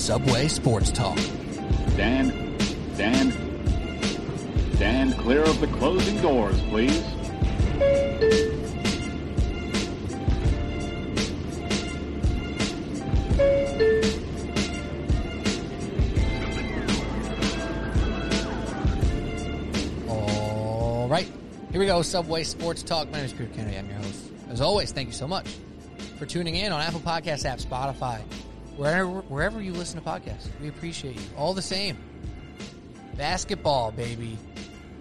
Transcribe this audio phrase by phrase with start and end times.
[0.00, 1.18] Subway Sports Talk.
[1.94, 2.56] Dan,
[2.96, 3.30] Dan,
[4.74, 7.04] stand clear of the closing doors, please.
[20.08, 21.28] All right,
[21.70, 22.00] here we go.
[22.00, 23.10] Subway Sports Talk.
[23.10, 23.76] My name is Peter Kennedy.
[23.76, 24.32] I'm your host.
[24.48, 25.56] As always, thank you so much
[26.18, 28.22] for tuning in on Apple Podcast app, Spotify,
[28.80, 30.48] wherever wherever you listen to podcasts.
[30.60, 31.22] We appreciate you.
[31.36, 31.98] All the same.
[33.16, 34.38] Basketball, baby.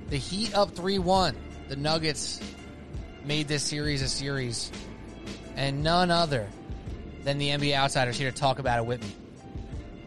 [0.10, 1.36] The Heat up three one.
[1.70, 2.42] The Nuggets
[3.24, 4.72] made this series a series,
[5.56, 6.50] and none other
[7.24, 9.16] than the NBA outsiders here to talk about it with me.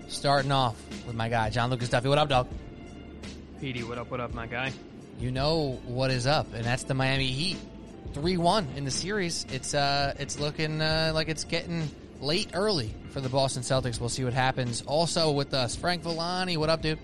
[0.09, 0.77] Starting off
[1.07, 2.09] with my guy John Lucas Duffy.
[2.09, 2.49] What up, dog?
[3.59, 4.73] Petey, what up, what up, my guy?
[5.19, 7.57] you know what is up, and that's the Miami Heat.
[8.13, 9.47] Three one in the series.
[9.51, 11.89] It's uh it's looking uh, like it's getting
[12.23, 14.01] late early for the Boston Celtics.
[14.01, 14.83] We'll see what happens.
[14.87, 16.57] Also with us, Frank Villani.
[16.57, 16.99] What up, dude?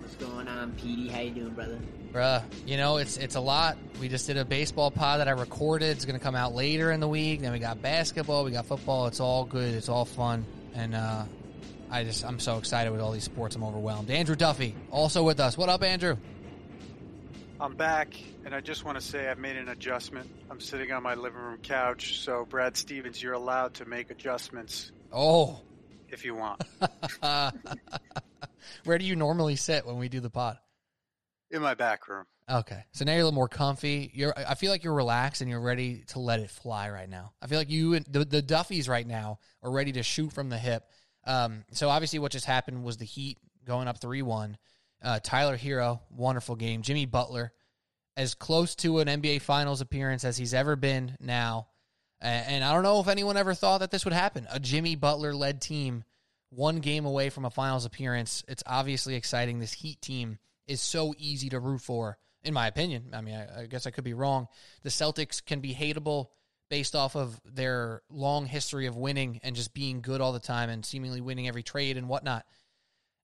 [0.00, 1.08] What's going on, Petey?
[1.08, 1.78] How you doing, brother?
[2.12, 3.76] Bruh, you know it's it's a lot.
[4.00, 5.88] We just did a baseball pod that I recorded.
[5.90, 7.40] It's gonna come out later in the week.
[7.40, 9.06] Then we got basketball, we got football.
[9.06, 9.74] It's all good.
[9.74, 11.24] It's all fun, and uh,
[11.90, 13.56] I just I'm so excited with all these sports.
[13.56, 14.10] I'm overwhelmed.
[14.10, 15.58] Andrew Duffy also with us.
[15.58, 16.16] What up, Andrew?
[17.58, 20.28] I'm back, and I just want to say I've made an adjustment.
[20.50, 24.92] I'm sitting on my living room couch, so Brad Stevens, you're allowed to make adjustments
[25.10, 25.62] Oh,
[26.10, 26.62] if you want.
[28.84, 30.58] where do you normally sit when we do the pod?
[31.50, 32.26] In my back room.
[32.50, 34.10] Okay, so now you're a little more comfy.
[34.12, 34.34] You're.
[34.36, 37.32] I feel like you're relaxed and you're ready to let it fly right now.
[37.40, 40.50] I feel like you and the, the Duffys right now are ready to shoot from
[40.50, 40.84] the hip.
[41.26, 44.58] Um, so obviously, what just happened was the Heat going up three one.
[45.06, 46.82] Uh, Tyler Herro, wonderful game.
[46.82, 47.52] Jimmy Butler,
[48.16, 51.68] as close to an NBA Finals appearance as he's ever been now.
[52.20, 54.48] And I don't know if anyone ever thought that this would happen.
[54.50, 56.02] A Jimmy Butler led team,
[56.50, 58.42] one game away from a finals appearance.
[58.48, 59.60] It's obviously exciting.
[59.60, 63.10] This Heat team is so easy to root for, in my opinion.
[63.12, 64.48] I mean, I, I guess I could be wrong.
[64.82, 66.28] The Celtics can be hateable
[66.68, 70.68] based off of their long history of winning and just being good all the time
[70.68, 72.44] and seemingly winning every trade and whatnot.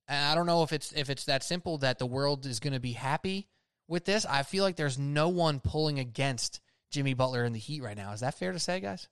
[0.09, 2.73] And I don't know if it's if it's that simple that the world is going
[2.73, 3.49] to be happy
[3.89, 4.27] with this.
[4.27, 8.13] I feel like there's no one pulling against Jimmy Butler in the Heat right now.
[8.13, 9.09] Is that fair to say, guys?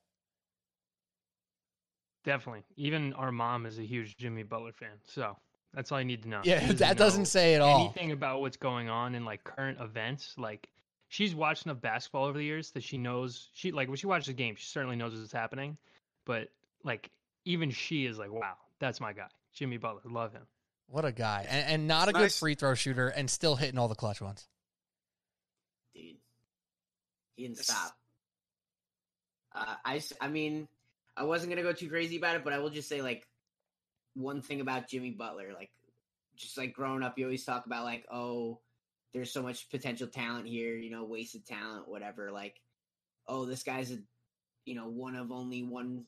[2.24, 2.64] Definitely.
[2.76, 5.36] Even our mom is a huge Jimmy Butler fan, so
[5.72, 6.40] that's all you need to know.
[6.44, 7.84] Yeah, doesn't that doesn't say it all.
[7.84, 10.68] Anything about what's going on in like current events, like
[11.08, 14.28] she's watched enough basketball over the years that she knows she like when she watches
[14.28, 15.78] a game, she certainly knows what's happening.
[16.26, 16.48] But
[16.84, 17.10] like
[17.44, 20.02] even she is like, wow, that's my guy, Jimmy Butler.
[20.04, 20.46] Love him.
[20.90, 23.78] What a guy, and, and not a It's good free throw shooter, and still hitting
[23.78, 24.48] all the clutch ones.
[25.94, 26.16] Dude,
[27.36, 27.96] he didn't It's- stop.
[29.52, 30.68] Uh, I, s- I mean,
[31.16, 33.26] I wasn't gonna go too crazy about it, but I will just say like
[34.14, 35.70] one thing about Jimmy Butler, like
[36.36, 38.60] just like growing up, you always talk about like, oh,
[39.12, 42.30] there's so much potential talent here, you know, wasted talent, whatever.
[42.30, 42.60] Like,
[43.26, 43.98] oh, this guy's a,
[44.64, 46.04] you know, one of only one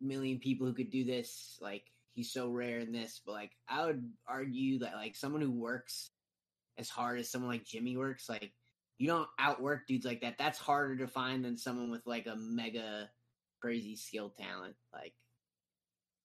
[0.00, 1.58] million people who could do this.
[1.60, 1.84] Like,
[2.14, 6.10] he's so rare in this, but like, I would argue that like someone who works
[6.78, 8.52] as hard as someone like Jimmy works, like
[8.98, 10.36] you don't outwork dudes like that.
[10.38, 13.08] That's harder to find than someone with like a mega
[13.60, 14.74] crazy skill talent.
[14.92, 15.14] Like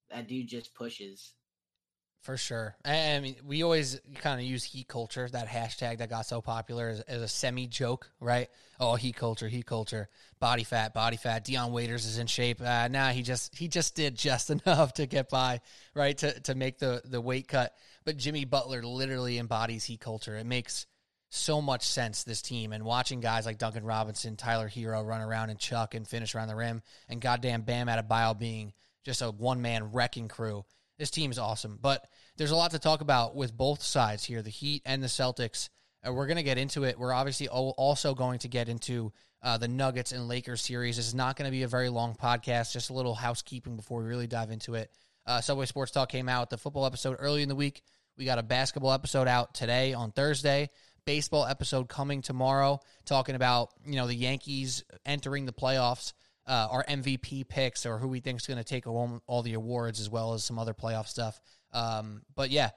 [0.09, 1.33] that dude just pushes.
[2.25, 2.75] For sure.
[2.83, 6.89] I mean, we always kind of use heat culture, that hashtag that got so popular
[6.89, 8.49] as, as a semi joke, right?
[8.79, 10.09] Oh, heat culture, heat culture,
[10.39, 11.45] body fat, body fat.
[11.45, 12.61] Dion Waiters is in shape.
[12.61, 15.61] Uh, nah, he just he just did just enough to get by,
[15.93, 16.17] right?
[16.17, 17.75] To to make the the weight cut.
[18.05, 20.35] But Jimmy Butler literally embodies heat culture.
[20.35, 20.87] It makes
[21.29, 25.51] so much sense this team and watching guys like Duncan Robinson, Tyler Herro run around
[25.51, 28.73] and chuck and finish around the rim, and goddamn Bam Adebayo being
[29.03, 30.65] just a one man wrecking crew.
[30.97, 32.07] This team is awesome, but
[32.37, 35.69] there's a lot to talk about with both sides here, the Heat and the Celtics.
[36.03, 36.99] And we're going to get into it.
[36.99, 39.11] We're obviously also going to get into
[39.41, 40.97] uh, the Nuggets and Lakers series.
[40.97, 44.01] This is not going to be a very long podcast, just a little housekeeping before
[44.01, 44.91] we really dive into it.
[45.25, 47.81] Uh, Subway Sports Talk came out the football episode early in the week.
[48.17, 50.69] We got a basketball episode out today on Thursday.
[51.05, 56.13] Baseball episode coming tomorrow, talking about you know the Yankees entering the playoffs,
[56.47, 59.53] uh, our MVP picks, or who we think is going to take home all the
[59.53, 61.39] awards, as well as some other playoff stuff.
[61.71, 62.71] Um, but yeah,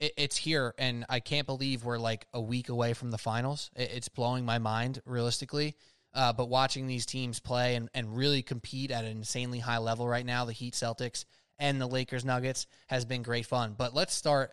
[0.00, 3.70] it, it's here, and I can't believe we're like a week away from the finals.
[3.76, 5.76] It, it's blowing my mind, realistically.
[6.14, 10.08] Uh, but watching these teams play and, and really compete at an insanely high level
[10.08, 11.26] right now, the Heat, Celtics,
[11.58, 13.74] and the Lakers, Nuggets, has been great fun.
[13.76, 14.52] But let's start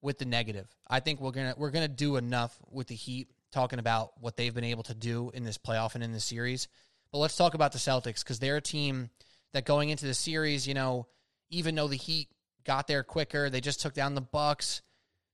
[0.00, 0.68] with the negative.
[0.88, 4.54] I think we're gonna we're gonna do enough with the Heat talking about what they've
[4.54, 6.68] been able to do in this playoff and in this series.
[7.16, 9.08] But let's talk about the Celtics because they're a team
[9.54, 11.06] that going into the series, you know,
[11.48, 12.28] even though the Heat
[12.62, 14.82] got there quicker, they just took down the Bucks.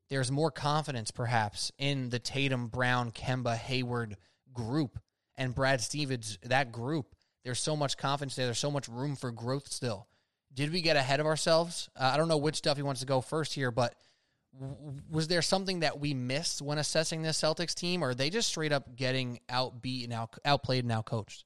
[0.09, 4.17] There's more confidence, perhaps, in the Tatum, Brown, Kemba, Hayward
[4.53, 5.01] group
[5.37, 6.39] and Brad Stevens.
[6.45, 8.47] That group, there's so much confidence there.
[8.47, 10.07] There's so much room for growth still.
[10.55, 11.89] Did we get ahead of ourselves?
[11.97, 13.97] Uh, I don't know which Duffy wants to go first here, but
[15.11, 18.51] was there something that we missed when assessing this Celtics team, or are they just
[18.51, 21.43] straight up getting outbeat and out, outplayed and outcoached?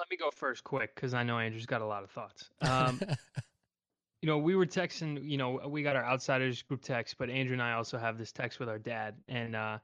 [0.00, 2.48] Let me go first, quick, because I know Andrew's got a lot of thoughts.
[2.62, 2.98] Um,
[4.22, 5.22] you know, we were texting.
[5.22, 8.32] You know, we got our outsiders group text, but Andrew and I also have this
[8.32, 9.76] text with our dad, and uh,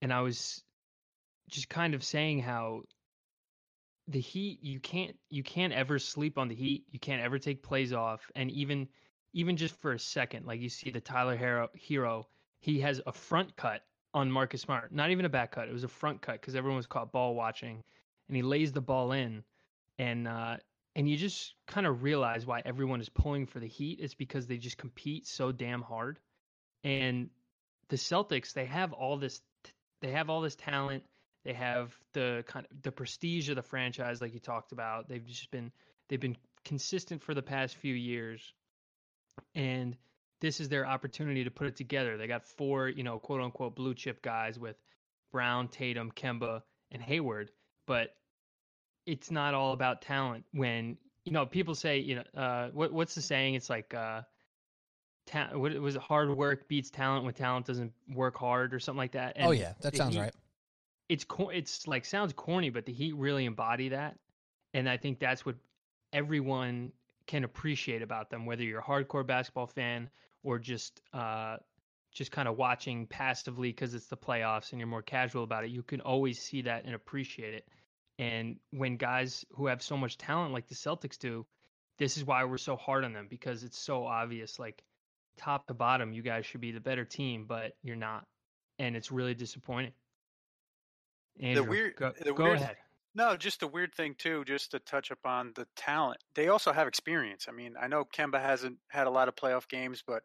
[0.00, 0.62] and I was
[1.48, 2.82] just kind of saying how
[4.06, 6.84] the Heat you can't you can't ever sleep on the Heat.
[6.92, 8.86] You can't ever take plays off, and even
[9.32, 12.26] even just for a second, like you see the Tyler Herro, Herro,
[12.60, 13.82] he has a front cut
[14.14, 15.66] on Marcus Smart, not even a back cut.
[15.66, 17.82] It was a front cut because everyone was caught ball watching,
[18.28, 19.44] and he lays the ball in,
[19.98, 20.56] and uh,
[20.94, 23.98] and you just kind of realize why everyone is pulling for the Heat.
[24.00, 26.18] It's because they just compete so damn hard,
[26.84, 27.30] and
[27.88, 29.40] the Celtics they have all this
[30.00, 31.02] they have all this talent
[31.46, 35.08] they have the kind of the prestige of the franchise, like you talked about.
[35.08, 35.70] They've just been
[36.08, 38.52] they've been consistent for the past few years,
[39.54, 39.96] and
[40.40, 42.16] this is their opportunity to put it together.
[42.16, 44.74] They got four, you know, quote unquote blue chip guys with
[45.30, 47.52] Brown, Tatum, Kemba, and Hayward,
[47.86, 48.14] but
[49.06, 50.44] it's not all about talent.
[50.52, 53.54] When you know people say, you know, uh, what what's the saying?
[53.54, 53.94] It's like.
[53.94, 54.22] Uh,
[55.26, 56.02] ta- what was it?
[56.02, 59.32] Hard work beats talent when talent doesn't work hard or something like that.
[59.36, 60.34] And oh yeah, that sounds Heat, right
[61.08, 64.18] it's it's like sounds corny, but the Heat really embody that,
[64.74, 65.56] and I think that's what
[66.12, 66.92] everyone
[67.26, 70.08] can appreciate about them, whether you're a hardcore basketball fan
[70.42, 71.56] or just uh,
[72.12, 75.70] just kind of watching passively because it's the playoffs and you're more casual about it.
[75.70, 77.68] You can always see that and appreciate it.
[78.18, 81.46] And when guys who have so much talent like the Celtics do,
[81.98, 84.58] this is why we're so hard on them because it's so obvious.
[84.58, 84.82] Like
[85.36, 88.26] top to bottom, you guys should be the better team, but you're not,
[88.78, 89.92] and it's really disappointing.
[91.40, 92.76] Andrew, the weird, go, the go weird, ahead.
[93.14, 94.44] No, just the weird thing too.
[94.46, 97.46] Just to touch upon the talent, they also have experience.
[97.48, 100.22] I mean, I know Kemba hasn't had a lot of playoff games, but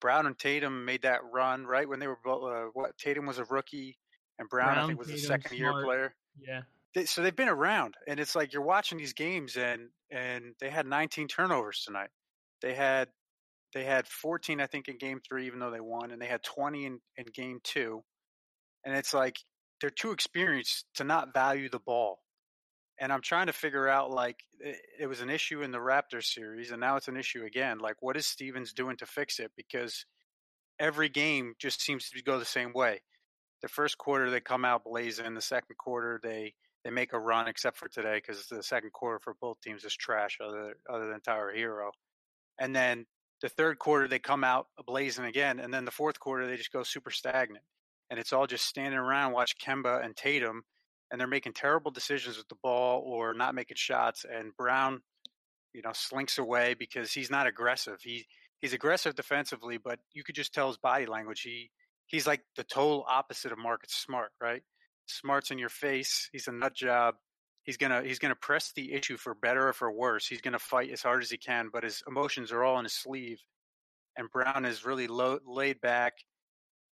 [0.00, 2.44] Brown and Tatum made that run right when they were both.
[2.44, 3.98] Uh, what Tatum was a rookie,
[4.38, 6.14] and Brown, Brown I think was Tatum, a second year player.
[6.40, 6.62] Yeah,
[6.94, 10.70] They, so they've been around, and it's like you're watching these games, and and they
[10.70, 12.10] had 19 turnovers tonight.
[12.62, 13.08] They had
[13.74, 16.42] they had 14, I think, in game three, even though they won, and they had
[16.42, 18.02] 20 in, in game two.
[18.84, 19.36] And it's like
[19.80, 22.20] they're too experienced to not value the ball.
[23.00, 26.24] And I'm trying to figure out like it, it was an issue in the Raptors
[26.24, 27.78] series, and now it's an issue again.
[27.78, 29.52] Like, what is Stevens doing to fix it?
[29.56, 30.06] Because
[30.80, 33.02] every game just seems to go the same way.
[33.62, 35.34] The first quarter they come out blazing.
[35.34, 36.54] The second quarter they
[36.84, 39.94] they make a run, except for today because the second quarter for both teams is
[39.94, 41.90] trash, other other than Tyler Herro.
[42.58, 43.06] And then
[43.42, 46.72] the third quarter they come out blazing again, and then the fourth quarter they just
[46.72, 47.64] go super stagnant,
[48.10, 50.62] and it's all just standing around watch Kemba and Tatum,
[51.10, 55.00] and they're making terrible decisions with the ball or not making shots, and Brown,
[55.72, 57.98] you know, slinks away because he's not aggressive.
[58.02, 58.26] He
[58.60, 61.42] he's aggressive defensively, but you could just tell his body language.
[61.42, 61.70] He
[62.06, 64.62] he's like the total opposite of Marcus Smart, right?
[65.10, 66.28] Smart's in your face.
[66.32, 67.16] He's a nut job.
[67.62, 70.26] He's gonna he's gonna press the issue for better or for worse.
[70.26, 72.94] He's gonna fight as hard as he can, but his emotions are all in his
[72.94, 73.40] sleeve.
[74.16, 76.14] And Brown is really low, laid back,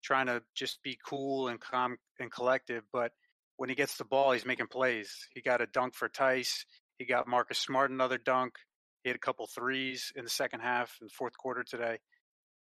[0.03, 2.85] trying to just be cool and calm and collective.
[2.93, 3.13] But
[3.57, 5.13] when he gets the ball, he's making plays.
[5.35, 6.65] He got a dunk for Theis.
[6.99, 8.55] He got Marcus Smart another dunk.
[9.03, 11.99] He had a couple threes in the second half the fourth quarter today,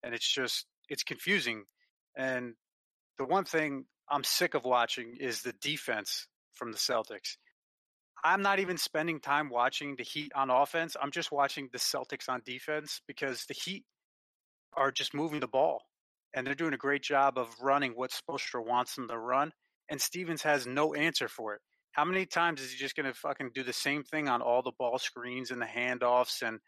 [0.03, 1.65] and it's just it's confusing.
[2.17, 2.55] And
[3.19, 7.37] the one thing I'm sick of watching is the defense from the Celtics.
[8.25, 10.97] I'm not even spending time watching the Heat on offense.
[11.01, 13.85] I'm just watching the Celtics on defense because the Heat
[14.77, 15.83] are just moving the ball
[16.35, 19.53] and they're doing a great job of running what Spoelstra wants them to run.
[19.89, 21.61] And Stevens has no answer for it.
[21.93, 24.63] How many times is he just going to fucking do the same thing on all
[24.63, 26.47] the ball screens and the handoffs?
[26.47, 26.59] And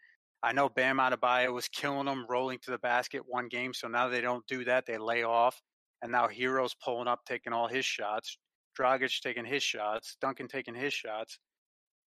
[0.41, 4.07] I know Bam Adebayo was killing them rolling to the basket one game, so now
[4.07, 4.85] they don't do that.
[4.85, 5.61] They lay off,
[6.01, 8.37] and now Herro's pulling up, taking all his shots.
[8.79, 11.39] Dragic taking his shots, Duncan taking his shots,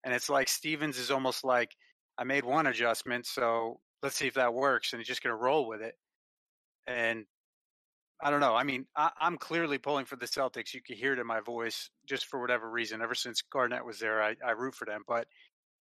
[0.04, 1.76] and it's like Stevens is almost like,
[2.18, 5.42] I made one adjustment, so let's see if that works, and he's just going to
[5.42, 5.96] roll with it.
[6.88, 7.26] And
[8.22, 8.56] I don't know.
[8.56, 10.74] I mean, I, am clearly pulling for the Celtics.
[10.74, 13.02] You can hear it in my voice, just for whatever reason.
[13.02, 15.28] Ever since Garnett was there, I, I root for them, but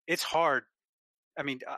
[0.06, 0.64] it's hard.
[1.38, 1.76] I mean, uh,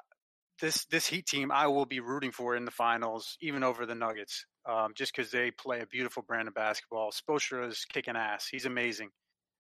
[0.61, 3.94] this this Heat team, I will be rooting for in the finals, even over the
[3.94, 7.11] Nuggets, um, just because they play a beautiful brand of basketball.
[7.11, 8.47] Spoelstra is kicking ass.
[8.50, 9.11] He's amazing.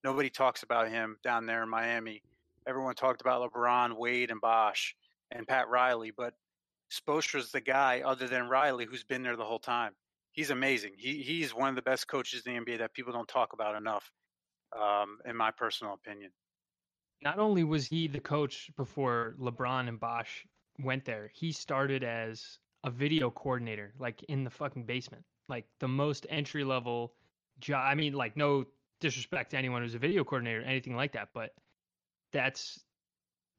[0.04, 2.22] Nobody talks about him down there in Miami,
[2.66, 4.94] everyone talked about LeBron, Wade, and Bosh
[5.30, 6.34] and Pat Riley, but
[6.90, 9.92] Spoelstra's the guy other than Riley who's been there the whole time.
[10.32, 10.92] He's amazing.
[10.96, 13.76] He he's one of the best coaches in the NBA that people don't talk about
[13.76, 14.10] enough,
[14.78, 16.30] um, in my personal opinion.
[17.22, 20.44] Not only was he the coach before LeBron and Bosh
[20.78, 25.88] went there, he started as a video coordinator, like in the fucking basement, like the
[25.88, 27.12] most entry level
[27.60, 27.84] job.
[27.86, 28.64] I mean, like no
[29.00, 31.54] disrespect to anyone who's a video coordinator, or anything like that, but
[32.32, 32.80] that's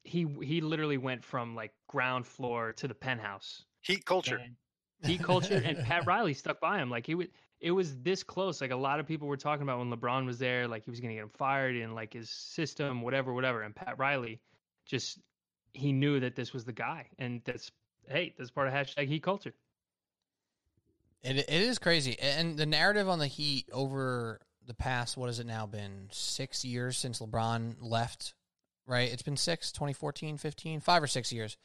[0.03, 3.63] he he literally went from like ground floor to the penthouse.
[3.81, 4.37] Heat culture.
[4.37, 4.55] And
[5.03, 6.89] heat culture and Pat Riley stuck by him.
[6.89, 7.29] Like he would
[7.61, 8.59] it was this close.
[8.59, 10.99] Like a lot of people were talking about when LeBron was there, like he was
[10.99, 13.61] gonna get him fired and like his system, whatever, whatever.
[13.61, 14.41] And Pat Riley
[14.85, 15.19] just
[15.73, 17.07] he knew that this was the guy.
[17.19, 17.71] And that's
[18.07, 19.53] hey, that's part of hashtag heat culture.
[21.23, 25.39] It it is crazy, and the narrative on the Heat over the past what has
[25.39, 28.33] it now been six years since LeBron left,
[28.85, 29.11] right?
[29.11, 31.57] It's been six, 2014, 15, five or six years.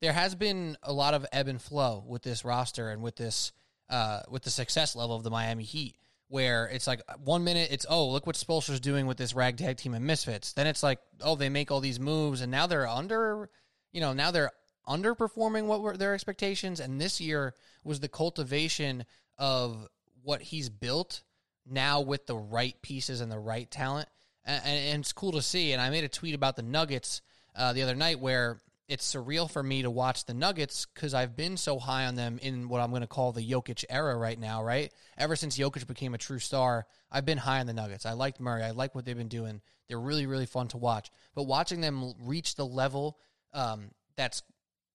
[0.00, 3.52] There has been a lot of ebb and flow with this roster and with this
[3.88, 5.96] uh, with the success level of the Miami Heat,
[6.32, 9.92] where it's like one minute it's oh look what Spoelstra's doing with this ragtag team
[9.92, 13.50] of misfits, then it's like oh they make all these moves and now they're under,
[13.92, 14.50] you know now they're
[14.88, 19.04] underperforming what were their expectations, and this year was the cultivation
[19.36, 19.86] of
[20.22, 21.22] what he's built
[21.68, 24.08] now with the right pieces and the right talent,
[24.46, 25.72] and, and it's cool to see.
[25.74, 27.20] And I made a tweet about the Nuggets
[27.54, 28.58] uh, the other night where
[28.92, 32.38] it's surreal for me to watch the Nuggets because I've been so high on them
[32.42, 34.92] in what I'm going to call the Jokic era right now, right?
[35.16, 38.04] Ever since Jokic became a true star, I've been high on the Nuggets.
[38.04, 38.62] I liked Murray.
[38.62, 39.62] I like what they've been doing.
[39.88, 41.10] They're really, really fun to watch.
[41.34, 43.16] But watching them reach the level
[43.54, 44.42] um, that's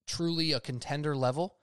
[0.06, 1.56] truly a contender level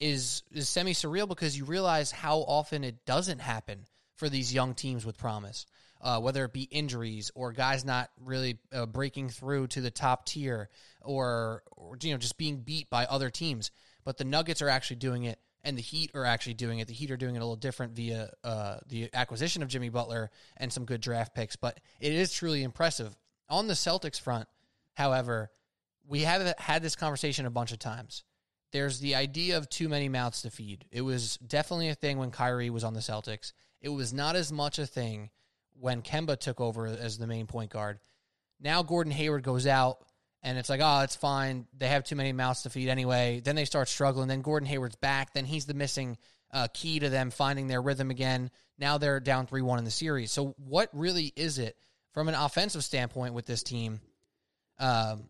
[0.00, 3.84] is is semi surreal because you realize how often it doesn't happen
[4.16, 5.66] for these young teams with promise.
[6.00, 10.26] Uh, whether it be injuries or guys not really uh, breaking through to the top
[10.26, 10.68] tier,
[11.00, 13.70] or, or you know just being beat by other teams,
[14.04, 16.88] but the Nuggets are actually doing it, and the Heat are actually doing it.
[16.88, 20.30] The Heat are doing it a little different via uh, the acquisition of Jimmy Butler
[20.56, 23.16] and some good draft picks, but it is truly impressive.
[23.48, 24.46] On the Celtics front,
[24.92, 25.50] however,
[26.06, 28.24] we have had this conversation a bunch of times.
[28.72, 30.84] There's the idea of too many mouths to feed.
[30.90, 33.52] It was definitely a thing when Kyrie was on the Celtics.
[33.80, 35.30] It was not as much a thing
[35.78, 37.98] when Kemba took over as the main point guard.
[38.60, 39.98] Now Gordon Hayward goes out,
[40.42, 41.66] and it's like, oh, it's fine.
[41.76, 43.40] They have too many mouths to feed anyway.
[43.44, 44.28] Then they start struggling.
[44.28, 45.32] Then Gordon Hayward's back.
[45.32, 46.18] Then he's the missing
[46.52, 48.50] uh, key to them finding their rhythm again.
[48.78, 50.30] Now they're down 3 1 in the series.
[50.32, 51.76] So, what really is it
[52.12, 54.00] from an offensive standpoint with this team?
[54.78, 55.28] Um,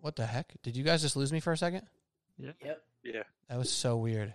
[0.00, 0.52] what the heck?
[0.62, 1.86] Did you guys just lose me for a second?
[2.38, 2.52] Yeah.
[2.64, 2.82] Yep.
[3.04, 3.22] Yeah.
[3.48, 4.34] That was so weird.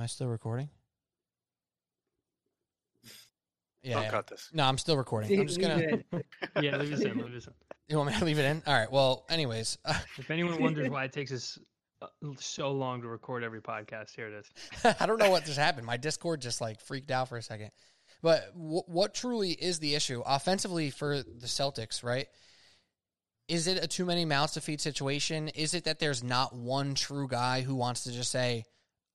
[0.00, 0.70] Am I still recording?
[3.82, 3.96] Yeah.
[3.96, 4.10] Don't yeah.
[4.10, 4.48] cut this.
[4.54, 5.38] No, I'm still recording.
[5.38, 5.98] I'm just gonna.
[6.62, 7.18] Yeah, leave this in.
[7.18, 7.52] Leave this in.
[7.86, 8.62] You want me to leave it in?
[8.66, 8.90] All right.
[8.90, 9.76] Well, anyways,
[10.16, 11.58] If anyone wonders why it takes us
[12.00, 12.06] uh,
[12.38, 14.96] so long to record every podcast, here it is.
[15.00, 15.84] I don't know what just happened.
[15.84, 17.70] My Discord just like freaked out for a second.
[18.22, 22.02] But w- what truly is the issue offensively for the Celtics?
[22.02, 22.26] Right?
[23.48, 25.48] Is it a too many mouths to feed situation?
[25.48, 28.64] Is it that there's not one true guy who wants to just say,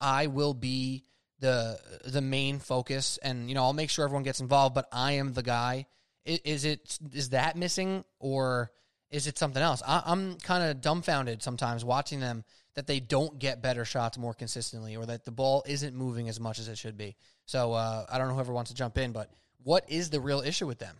[0.01, 1.03] "I will be
[1.39, 5.13] the the main focus," and you know I'll make sure everyone gets involved, but I
[5.13, 5.87] am the guy.
[6.27, 8.71] I- Is it is that missing, or
[9.11, 9.81] is it something else?
[9.85, 14.33] I, I'm kind of dumbfounded sometimes watching them that they don't get better shots more
[14.33, 17.15] consistently, or that the ball isn't moving as much as it should be.
[17.45, 19.31] So uh, I don't know whoever wants to jump in, but
[19.63, 20.97] what is the real issue with them?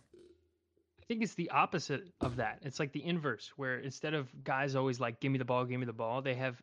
[0.98, 2.60] I think it's the opposite of that.
[2.62, 5.78] It's like the inverse, where instead of guys always like, give me the ball, give
[5.78, 6.60] me the ball, they have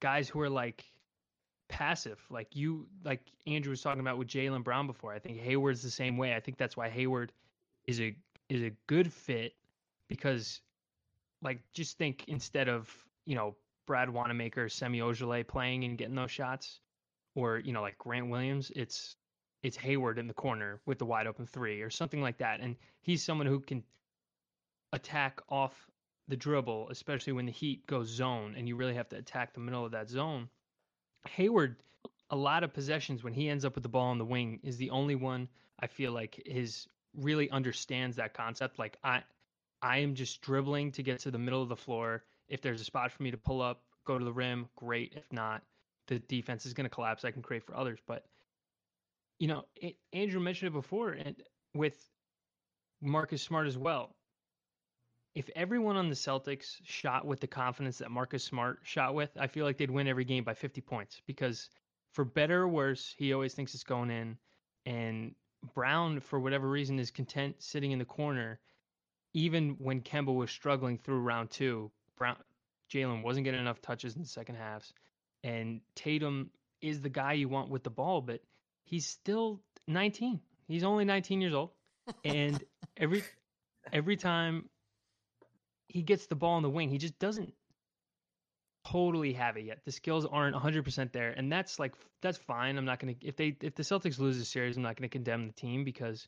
[0.00, 0.84] guys who are like
[1.72, 2.20] passive.
[2.30, 5.12] Like you, like Andrew was talking about with Jaylen Brown before.
[5.12, 6.34] I think Hayward's the same way.
[6.34, 7.32] I think that's why Hayward
[7.86, 8.14] is a
[8.48, 9.54] is a good fit
[10.08, 10.60] because,
[11.40, 16.30] like, just think instead of you know Brad Wanamaker, Semi Ojeleye playing and getting those
[16.30, 16.80] shots,
[17.34, 19.16] or you know like Grant Williams, it's
[19.62, 22.60] it's Hayward in the corner with the wide open three or something like that.
[22.60, 23.82] And he's someone who can
[24.92, 25.90] attack off
[26.28, 29.60] the dribble, especially when the Heat goes zone and you really have to attack the
[29.60, 30.48] middle of that zone.
[31.28, 31.76] Hayward,
[32.30, 34.76] a lot of possessions when he ends up with the ball on the wing is
[34.76, 35.48] the only one
[35.78, 38.78] I feel like his really understands that concept.
[38.78, 39.22] Like I
[39.82, 42.24] I am just dribbling to get to the middle of the floor.
[42.48, 45.14] If there's a spot for me to pull up, go to the rim, great.
[45.16, 45.62] If not,
[46.06, 47.24] the defense is going to collapse.
[47.24, 47.98] I can create for others.
[48.06, 48.24] But
[49.38, 51.34] you know, it, Andrew mentioned it before, and
[51.74, 51.96] with
[53.00, 54.14] Marcus Smart as well.
[55.34, 59.46] If everyone on the Celtics shot with the confidence that Marcus Smart shot with, I
[59.46, 61.70] feel like they'd win every game by 50 points because
[62.12, 64.36] for better or worse, he always thinks it's going in.
[64.84, 65.34] and
[65.74, 68.58] Brown, for whatever reason, is content sitting in the corner,
[69.32, 71.90] even when Kemba was struggling through round two.
[72.16, 72.36] Brown,
[72.90, 74.92] Jalen wasn't getting enough touches in the second halves,
[75.44, 78.40] and Tatum is the guy you want with the ball, but
[78.84, 80.40] he's still 19.
[80.66, 81.70] He's only 19 years old,
[82.24, 82.62] and
[82.96, 83.22] every
[83.92, 84.68] every time
[85.92, 87.52] he gets the ball in the wing, he just doesn't
[88.90, 89.84] totally have it yet.
[89.84, 92.78] The skills aren't 100% there, and that's like that's fine.
[92.78, 95.08] I'm not going to if they if the Celtics lose the series, I'm not going
[95.08, 96.26] to condemn the team because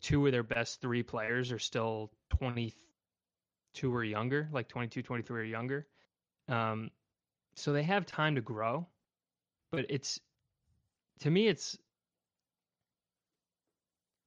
[0.00, 5.44] two of their best 3 players are still 22 or younger, like 22, 23 or
[5.44, 5.86] younger.
[6.48, 6.90] Um
[7.56, 8.86] so they have time to grow,
[9.72, 10.20] but it's
[11.20, 11.76] to me it's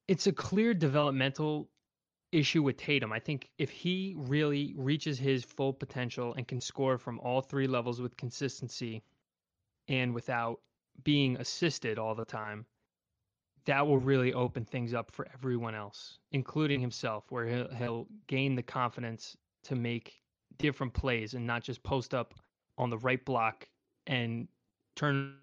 [0.08, 1.70] it's a clear developmental
[2.32, 3.12] issue with Tatum.
[3.12, 7.66] I think if he really reaches his full potential and can score from all three
[7.66, 9.02] levels with consistency
[9.88, 10.60] and without
[11.04, 12.64] being assisted all the time,
[13.66, 18.56] that will really open things up for everyone else, including himself, where he'll, he'll gain
[18.56, 20.20] the confidence to make
[20.58, 22.34] different plays and not just post up
[22.78, 23.68] on the right block
[24.06, 24.48] and
[24.96, 25.34] turn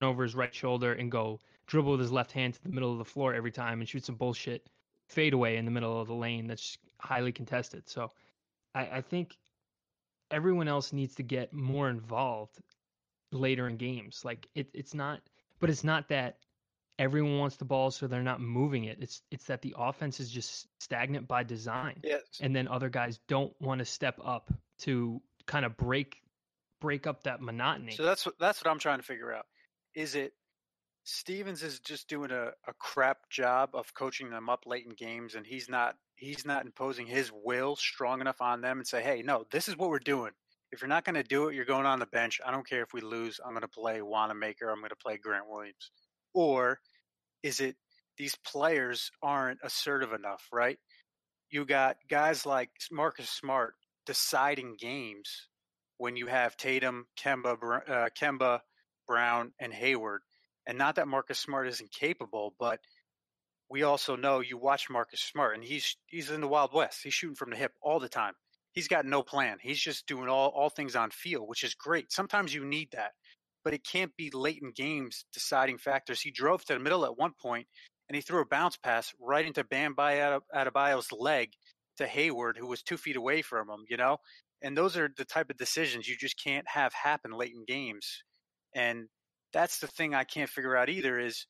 [0.00, 2.98] over his right shoulder and go dribble with his left hand to the middle of
[2.98, 4.68] the floor every time and shoot some bullshit
[5.08, 7.88] fadeaway in the middle of the lane that's highly contested.
[7.88, 8.12] So
[8.74, 9.36] I, I think
[10.30, 12.58] everyone else needs to get more involved
[13.32, 14.22] later in games.
[14.24, 15.20] Like it, it's not,
[15.60, 16.38] but it's not that
[16.98, 18.98] everyone wants the ball so they're not moving it.
[19.00, 22.00] It's it's that the offense is just stagnant by design.
[22.02, 22.22] Yes.
[22.40, 26.22] And then other guys don't want to step up to kind of break
[26.80, 27.92] break up that monotony.
[27.92, 29.46] So that's what that's what I'm trying to figure out.
[29.94, 30.34] Is it
[31.08, 35.36] Stevens is just doing a, a crap job of coaching them up late in games,
[35.36, 39.22] and he's not he's not imposing his will strong enough on them and say, hey,
[39.22, 40.32] no, this is what we're doing.
[40.72, 42.40] If you're not going to do it, you're going on the bench.
[42.44, 43.38] I don't care if we lose.
[43.44, 44.68] I'm going to play Wanamaker.
[44.68, 45.92] I'm going to play Grant Williams.
[46.34, 46.80] Or
[47.44, 47.76] is it
[48.18, 50.78] these players aren't assertive enough, right?
[51.50, 53.74] You got guys like Marcus Smart
[54.06, 55.46] deciding games
[55.98, 57.56] when you have Tatum, Kemba,
[57.88, 58.60] uh, Kemba,
[59.06, 60.22] Brown, and Hayward
[60.66, 62.80] and not that Marcus Smart isn't capable, but
[63.68, 67.00] we also know you watch Marcus Smart and he's he's in the Wild West.
[67.02, 68.34] He's shooting from the hip all the time.
[68.72, 69.56] He's got no plan.
[69.60, 72.12] He's just doing all, all things on field, which is great.
[72.12, 73.12] Sometimes you need that.
[73.64, 76.20] But it can't be late in games deciding factors.
[76.20, 77.66] He drove to the middle at one point
[78.08, 81.50] and he threw a bounce pass right into Bam Adebayo's leg
[81.96, 84.18] to Hayward, who was two feet away from him, you know?
[84.62, 88.22] And those are the type of decisions you just can't have happen late in games.
[88.74, 89.08] And
[89.56, 91.46] that's the thing I can't figure out either is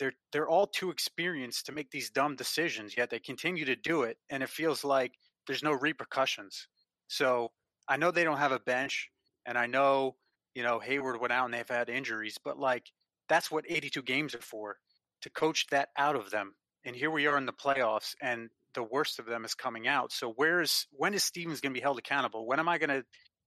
[0.00, 4.02] they're they're all too experienced to make these dumb decisions yet they continue to do
[4.02, 5.12] it and it feels like
[5.46, 6.66] there's no repercussions.
[7.08, 7.52] So
[7.88, 9.10] i know they don't have a bench
[9.46, 10.16] and i know
[10.56, 12.90] you know hayward went out and they've had injuries but like
[13.28, 14.76] that's what 82 games are for
[15.22, 16.54] to coach that out of them.
[16.84, 20.12] And here we are in the playoffs and the worst of them is coming out.
[20.12, 22.46] So where is when is stevens going to be held accountable?
[22.46, 23.04] When am i going to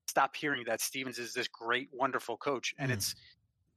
[0.09, 2.73] stop hearing that Stevens is this great, wonderful coach.
[2.79, 2.95] And mm.
[2.95, 3.15] it's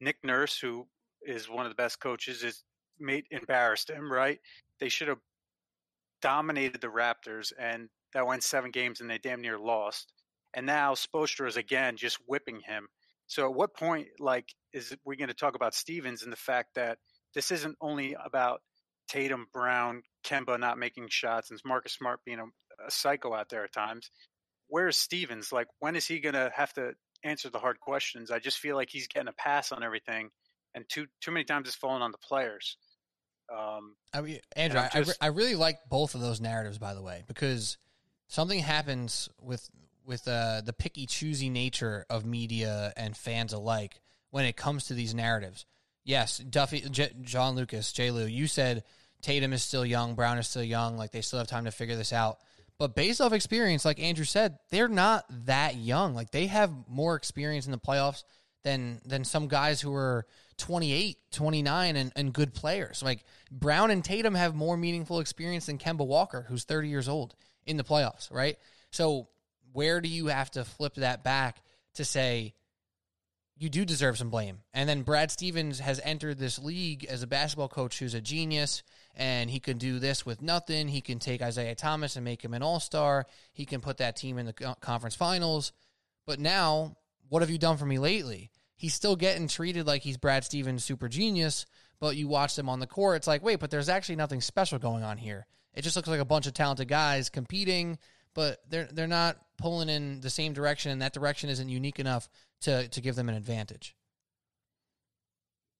[0.01, 0.87] Nick Nurse, who
[1.23, 2.65] is one of the best coaches, is
[2.99, 4.41] made embarrassed him, right?
[4.81, 5.19] They should have
[6.21, 10.13] dominated the Raptors and that went seven games and they damn near lost.
[10.55, 12.89] And now Spoelstra is again just whipping him.
[13.27, 16.75] So at what point, like, is we going to talk about Stevens and the fact
[16.75, 16.99] that
[17.35, 18.61] this isn't only about
[19.09, 22.45] Tatum, Brown, Kemba not making shots, and Marcus Smart being a,
[22.87, 24.11] a psycho out there at times
[24.69, 25.53] where's Stevens?
[25.53, 26.93] Like, when is he going to have to
[27.25, 28.31] answer the hard questions?
[28.31, 30.31] I just feel like he's getting a pass on everything,
[30.75, 32.77] and too too many times it's falling on the players.
[33.53, 37.03] Um, I mean, Andrew, just, I, I really like both of those narratives, by the
[37.03, 37.77] way, because
[38.29, 39.69] something happens with
[40.05, 44.95] with uh, the picky, choosy nature of media and fans alike when it comes to
[44.95, 45.67] these narratives.
[46.05, 48.11] Yes, Duffy, J- John Lucas, J.
[48.11, 48.83] Lou, you said
[49.21, 51.95] Tatum is still young, Brown is still young, like they still have time to figure
[51.97, 52.39] this out.
[52.79, 56.15] But based off experience, like Andrew said, they're not that young.
[56.15, 58.25] Like they have more experience in the playoffs
[58.65, 60.27] than than some guys who are
[60.59, 63.03] 28, 29 and, and good players.
[63.03, 67.35] Like Brown and Tatum have more meaningful experience than Kemba Walker, who's 30 years old
[67.67, 68.57] in the playoffs, right?
[68.91, 69.29] So
[69.73, 71.63] where do you have to flip that back
[71.95, 72.55] to say
[73.57, 74.59] you do deserve some blame?
[74.75, 78.83] And then Brad Stevens has entered this league as a basketball coach who's a genius
[79.15, 80.89] and he can do this with nothing.
[80.89, 83.27] He can take Isaiah Thomas and make him an all star.
[83.53, 85.73] He can put that team in the conference finals.
[86.27, 86.97] But now,
[87.29, 88.51] what have you done for me lately?
[88.75, 91.67] He's still getting treated like he's Brad Stevens' super genius,
[92.01, 94.79] but you watch them on the court, it's like, wait, but there's actually nothing special
[94.79, 95.47] going on here.
[95.75, 97.99] It just looks like a bunch of talented guys competing,
[98.35, 102.29] but they're they're not pulling in the same direction, and that direction isn't unique enough
[102.63, 103.95] to to give them an advantage.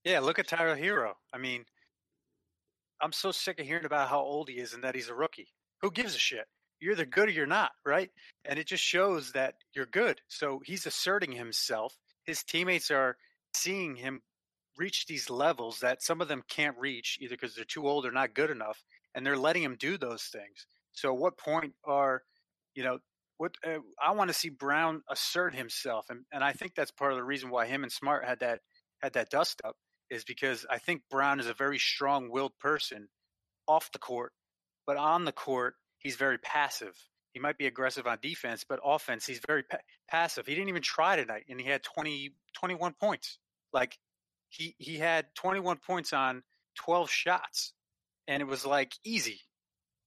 [0.05, 1.15] Yeah, look at Tyler Herro.
[1.33, 1.65] I mean,
[3.03, 5.49] I'm so sick of hearing about how old he is and that he's a rookie.
[5.81, 6.47] Who gives a shit?
[6.81, 8.11] You're either good or you're not, right?
[8.45, 10.21] And it just shows that you're good.
[10.29, 11.97] So he's asserting himself.
[12.25, 13.17] His teammates are
[13.55, 14.21] seeing him
[14.77, 18.13] reach these levels that some of them can't reach either because they're too old or
[18.13, 18.83] not good enough,
[19.15, 20.67] and they're letting him do those things.
[20.93, 22.23] So, what point are,
[22.75, 22.99] you know,
[23.37, 27.13] what uh, I want to see Brown assert himself, and and I think that's part
[27.13, 28.61] of the reason why him and Smart had that
[29.03, 29.77] had that dust up
[30.13, 33.09] is because I think Brown is a very strong-willed person
[33.67, 34.33] off the court,
[34.87, 36.95] but on the court he's very passive.
[37.33, 40.47] He might be aggressive on defense, but offense he's very pa- passive.
[40.47, 43.39] He didn't even try tonight, and he had 20, 21 points.
[43.73, 43.99] Like
[44.51, 46.43] he he had 21 points on
[46.77, 47.73] 12 shots,
[48.29, 49.41] and it was like easy.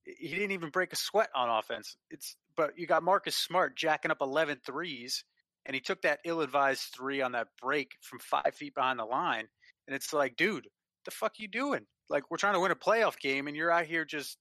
[0.04, 1.98] He didn't even break a sweat on offense.
[2.12, 5.24] It's but you got Marcus Smart jacking up 11 threes,
[5.66, 9.48] and he took that ill-advised three on that break from five feet behind the line,
[9.88, 11.86] and it's like, dude, what the fuck you doing?
[12.10, 14.38] Like we're trying to win a playoff game, and you're out here just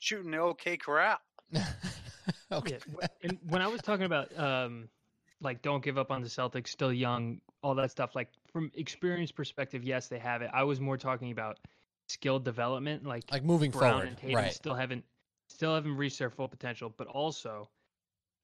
[0.00, 1.18] shooting the OK corral.
[2.52, 2.78] okay.
[3.00, 4.88] Yeah, and when I was talking about um,
[5.40, 8.14] like don't give up on the Celtics, still young, all that stuff.
[8.14, 10.50] Like from experience perspective, yes, they have it.
[10.52, 11.58] I was more talking about
[12.08, 14.52] skill development, like Like moving Brown forward, and Tatum right?
[14.52, 15.04] still haven't
[15.48, 16.92] still haven't reached their full potential.
[16.96, 17.68] But also,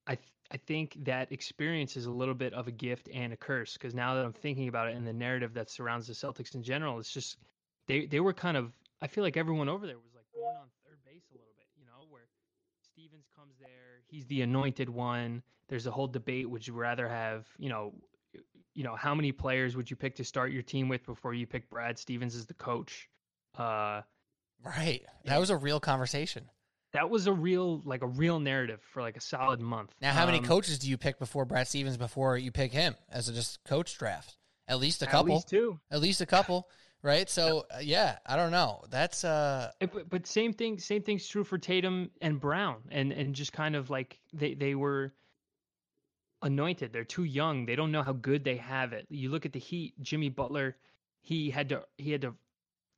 [0.06, 3.36] I th- I think that experience is a little bit of a gift and a
[3.36, 6.54] curse because now that I'm thinking about it and the narrative that surrounds the Celtics
[6.54, 7.38] in general, it's just
[7.86, 10.66] they they were kind of I feel like everyone over there was like born on
[10.84, 12.28] third base a little bit, you know, where
[12.82, 15.42] Stevens comes there, he's the anointed one.
[15.68, 17.94] There's a whole debate: would you rather have, you know,
[18.74, 21.46] you know, how many players would you pick to start your team with before you
[21.46, 23.08] pick Brad Stevens as the coach?
[23.56, 24.02] Uh,
[24.64, 25.02] Right.
[25.24, 26.48] That was a real conversation.
[26.92, 29.94] That was a real, like a real narrative for like a solid month.
[30.00, 32.94] Now, how many Um, coaches do you pick before Brad Stevens before you pick him
[33.10, 34.36] as a just coach draft?
[34.68, 35.32] At least a couple.
[35.32, 35.80] At least two.
[35.90, 36.68] At least a couple,
[37.02, 37.28] right?
[37.28, 38.84] So uh, yeah, I don't know.
[38.90, 40.78] That's uh, Uh, But, but same thing.
[40.78, 44.74] Same thing's true for Tatum and Brown, and and just kind of like they they
[44.74, 45.12] were
[46.42, 46.92] anointed.
[46.92, 47.66] They're too young.
[47.66, 49.06] They don't know how good they have it.
[49.10, 49.94] You look at the Heat.
[50.00, 50.76] Jimmy Butler,
[51.20, 52.34] he had to he had to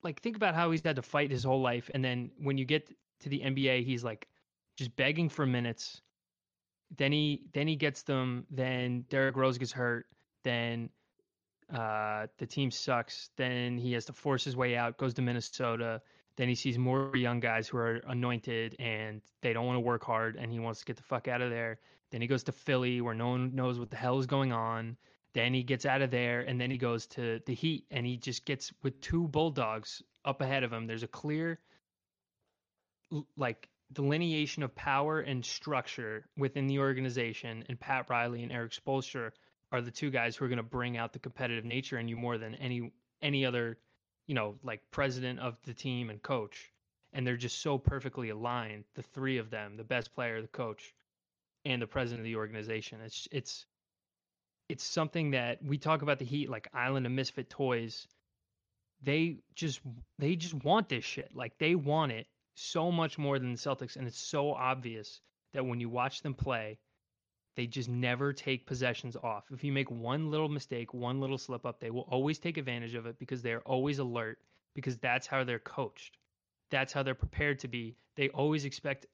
[0.03, 2.65] like think about how he's had to fight his whole life, and then when you
[2.65, 2.89] get
[3.25, 4.29] to the NBA, he's like
[4.77, 6.01] just begging for minutes.
[6.97, 8.47] Then he then he gets them.
[8.51, 10.07] Then Derrick Rose gets hurt.
[10.45, 10.91] Then
[11.73, 13.31] uh, the team sucks.
[13.37, 14.99] Then he has to force his way out.
[14.99, 16.01] Goes to Minnesota.
[16.37, 20.05] Then he sees more young guys who are anointed and they don't want to work
[20.05, 21.79] hard, and he wants to get the fuck out of there.
[22.11, 24.97] Then he goes to Philly, where no one knows what the hell is going on.
[25.33, 28.17] Then he gets out of there, and then he goes to the Heat, and he
[28.17, 30.87] just gets with two Bulldogs up ahead of him.
[30.87, 31.59] There's a clear,
[33.37, 39.31] like delineation of power and structure within the organization, and Pat Riley and Erik Spoelstra
[39.73, 42.17] are the two guys who are going to bring out the competitive nature in you
[42.17, 43.79] more than any any other,
[44.27, 46.71] you know, like president of the team and coach.
[47.13, 50.93] And they're just so perfectly aligned, the three of them, the best player, the coach,
[51.65, 53.01] and the president of the organization.
[53.01, 53.67] It's it's
[54.69, 58.07] it's something that we talk about the Heat like Island of Misfit Toys.
[59.03, 59.81] They just
[60.19, 61.31] they just want this shit.
[61.35, 65.21] Like they want it so much more than the Celtics, and it's so obvious
[65.53, 66.79] that when you watch them play,
[67.57, 69.45] they just never take possessions off.
[69.53, 72.95] If you make one little mistake, one little slip up, they will always take advantage
[72.95, 74.39] of it because they're always alert
[74.75, 76.19] because that's how they're coached.
[76.71, 77.97] That's how they're prepared to be.
[78.17, 79.07] They always expect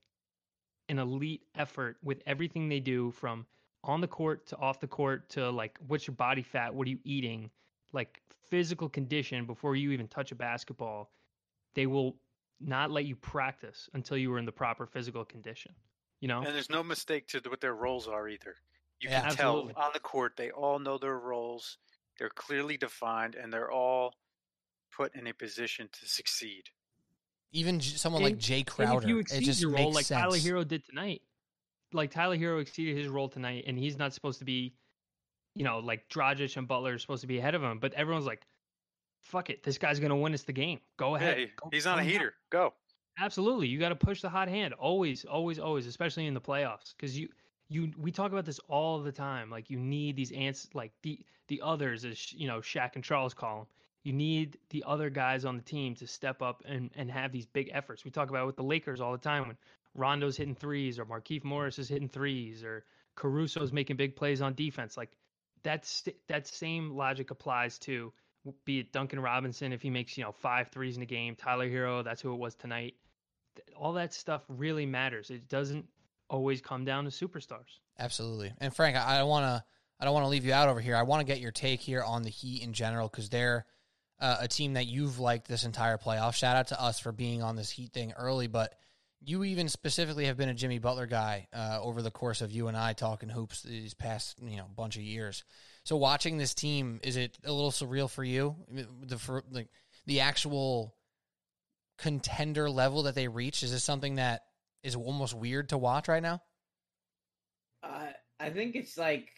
[0.88, 3.46] an elite effort with everything they do from
[3.84, 6.90] on the court to off the court to like what's your body fat, what are
[6.90, 7.50] you eating,
[7.92, 11.10] like physical condition before you even touch a basketball.
[11.74, 12.16] They will
[12.60, 15.72] not let you practice until you were in the proper physical condition.
[16.20, 16.38] You know?
[16.42, 18.56] And there's no mistake to what their roles are either.
[19.00, 19.22] You Yeah.
[19.28, 21.78] can tell on the court they all know their roles.
[22.18, 24.14] They're clearly defined, and they're all
[24.90, 26.68] put in a position to succeed.
[27.52, 29.02] even j- someone like Jae Crowder.
[29.02, 30.20] if you it exceed just your makes role like sense.
[30.20, 31.22] Tyler Herro did tonight,
[31.92, 34.72] like Tyler Herro exceeded his role tonight, and he's not supposed to be,
[35.56, 38.24] you know, like Dragic and Butler are supposed to be ahead of him, but everyone's
[38.26, 38.46] like,
[39.20, 40.80] "Fuck it, this guy's gonna win us the game.
[40.96, 42.34] Go Yeah, ahead." he- Go- he's on a go nuts." heater.
[42.50, 42.74] Go.
[43.18, 44.72] Absolutely, you got to push the hot hand.
[44.74, 47.28] Always, always, always, especially in the playoffs, because you,
[47.68, 49.50] you, we talk about this all the time.
[49.50, 53.34] Like you need these ants, like the the others, as you know, Shaq and Charles
[53.34, 53.66] call them.
[54.04, 57.46] You need the other guys on the team to step up and and have these
[57.46, 58.04] big efforts.
[58.04, 59.58] We talk about it with the Lakers all the time when
[59.94, 62.84] Rondo's hitting threes or Markieff Morris is hitting threes or
[63.16, 64.96] Caruso's making big plays on defense.
[64.96, 65.10] Like
[65.62, 68.12] that's that same logic applies to
[68.64, 71.68] be it Duncan Robinson if he makes you know five threes in a game, Tyler
[71.68, 72.94] Herro, that's who it was tonight.
[73.76, 75.30] All that stuff really matters.
[75.30, 75.86] It doesn't
[76.28, 77.78] always come down to superstars.
[77.98, 78.52] Absolutely.
[78.58, 79.64] And Frank, I, don't want to
[79.98, 80.96] I don't want to leave you out over here.
[80.96, 83.66] I want to get your take here on the Heat in general because they're
[84.20, 86.34] uh, a team that you've liked this entire playoff.
[86.34, 88.74] Shout out to us for being on this Heat thing early, but
[89.22, 92.68] you even specifically have been a Jimmy Butler guy uh, over the course of you
[92.68, 95.44] and I talking hoops these past you know bunch of years.
[95.84, 98.56] So watching this team, is it a little surreal for you?
[99.02, 99.68] The for like
[100.06, 100.94] the actual
[101.98, 104.42] contender level that they reached is this something that
[104.82, 106.42] is almost weird to watch right now?
[107.82, 109.28] Uh, I think it's like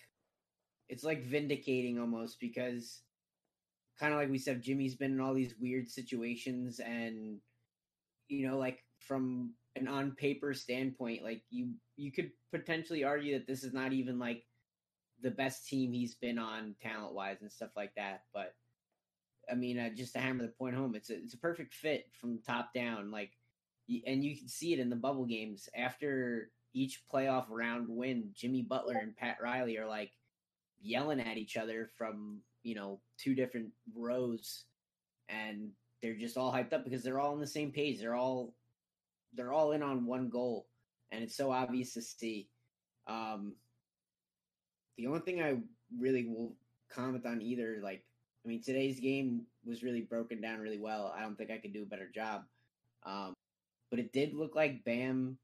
[0.88, 3.00] it's like vindicating almost because
[3.98, 7.38] kind of like we said, Jimmy's been in all these weird situations, and
[8.28, 13.46] you know, like from an on paper standpoint, like you you could potentially argue that
[13.46, 14.42] this is not even like
[15.22, 18.22] the best team he's been on talent wise and stuff like that.
[18.34, 18.54] But
[19.50, 22.06] I mean, uh, just to hammer the point home, it's a it's a perfect fit
[22.20, 23.10] from top down.
[23.10, 23.32] Like,
[24.06, 28.30] and you can see it in the bubble games after each playoff round win.
[28.34, 30.12] Jimmy Butler and Pat Riley are like
[30.80, 34.64] yelling at each other from you know two different rows,
[35.28, 38.00] and they're just all hyped up because they're all on the same page.
[38.00, 38.54] They're all
[39.34, 40.66] they're all in on one goal,
[41.10, 42.48] and it's so obvious to see.
[43.06, 43.54] Um,
[44.96, 45.58] the only thing I
[45.98, 46.54] really will
[46.90, 48.04] comment on either, like,
[48.44, 51.14] I mean, today's game was really broken down really well.
[51.16, 52.42] I don't think I could do a better job.
[53.04, 53.34] Um,
[53.90, 55.38] but it did look like Bam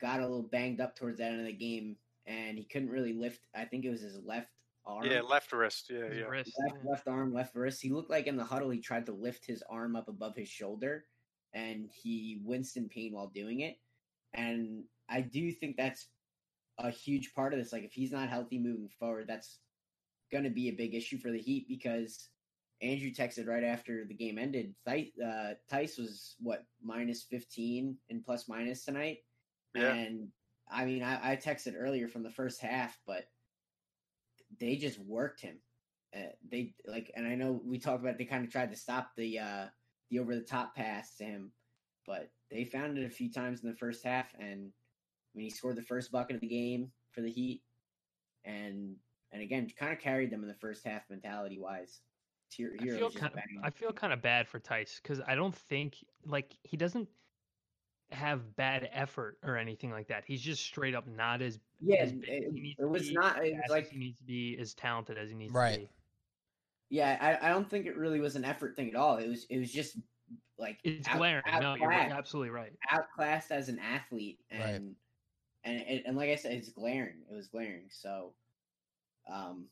[0.00, 3.12] got a little banged up towards that end of the game, and he couldn't really
[3.12, 3.40] lift.
[3.54, 4.48] I think it was his left
[4.86, 5.06] arm.
[5.06, 5.90] Yeah, left wrist.
[5.90, 6.24] Yeah, yeah.
[6.24, 6.90] wrist, left, yeah.
[6.90, 7.82] left arm, left wrist.
[7.82, 10.48] He looked like in the huddle he tried to lift his arm up above his
[10.48, 11.04] shoulder,
[11.52, 13.76] and he winced in pain while doing it.
[14.32, 16.06] And I do think that's
[16.84, 17.72] a huge part of this.
[17.72, 19.58] Like if he's not healthy moving forward, that's
[20.32, 22.28] going to be a big issue for the Heat because
[22.82, 24.74] Andrew texted right after the game ended.
[24.86, 29.18] Theis, uh, Theis was what minus fifteen and plus minus tonight,
[29.74, 29.92] Yeah.
[29.92, 30.28] and
[30.70, 33.24] I mean I, I texted earlier from the first half, but
[34.58, 35.58] they just worked him.
[36.16, 39.10] Uh, they like, and I know we talked about they kind of tried to stop
[39.16, 39.66] the uh,
[40.10, 41.52] the over the top pass to him,
[42.06, 44.72] but they found it a few times in the first half, and
[45.34, 47.62] I mean he scored the first bucket of the game for the Heat,
[48.44, 48.96] and
[49.32, 52.00] and again kind of carried them in the first half mentality wise.
[52.52, 55.54] Here, I feel kind of, I feel kind of bad for Theis because I don't
[55.54, 55.94] think
[56.26, 57.08] like he doesn't
[58.10, 60.24] have bad effort or anything like that.
[60.26, 63.08] He's just straight up not as yeah, as big it, he needs it to was
[63.08, 63.44] be, not.
[63.44, 65.74] It was like he needs to be, as talented as he needs Right.
[65.74, 65.88] to be.
[66.88, 69.18] yeah, I, I don't think it really was an effort thing at all.
[69.18, 69.96] It was it was just
[70.58, 71.42] like It's out- glaring.
[71.60, 72.72] No, you're absolutely right.
[72.90, 74.82] outclassed as an athlete and Right.
[75.64, 77.22] And and, and like I said, it's glaring.
[77.30, 77.88] It was glaring.
[77.90, 78.32] So,
[79.32, 79.66] um,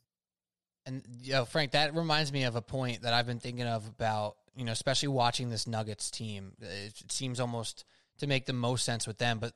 [0.86, 3.86] And you know, Frank, that reminds me of a point that I've been thinking of
[3.86, 6.52] about, you know, especially watching this Nuggets team.
[6.60, 7.84] It, it seems almost
[8.18, 9.52] to make the most sense with them, but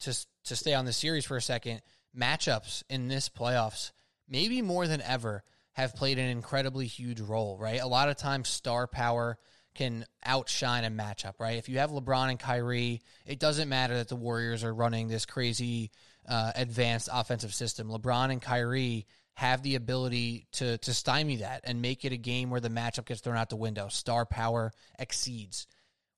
[0.00, 1.80] just to stay on the series for a second,
[2.16, 3.92] matchups in this playoffs,
[4.28, 5.42] maybe more than ever,
[5.72, 7.80] have played an incredibly huge role, right?
[7.80, 9.38] A lot of times star power
[9.74, 11.58] can outshine a matchup, right?
[11.58, 15.26] If you have LeBron and Kyrie, it doesn't matter that the Warriors are running this
[15.26, 15.90] crazy
[16.28, 17.88] uh, advanced offensive system.
[17.88, 22.50] LeBron and Kyrie have the ability to to stymie that and make it a game
[22.50, 23.88] where the matchup gets thrown out the window.
[23.88, 25.66] Star power exceeds.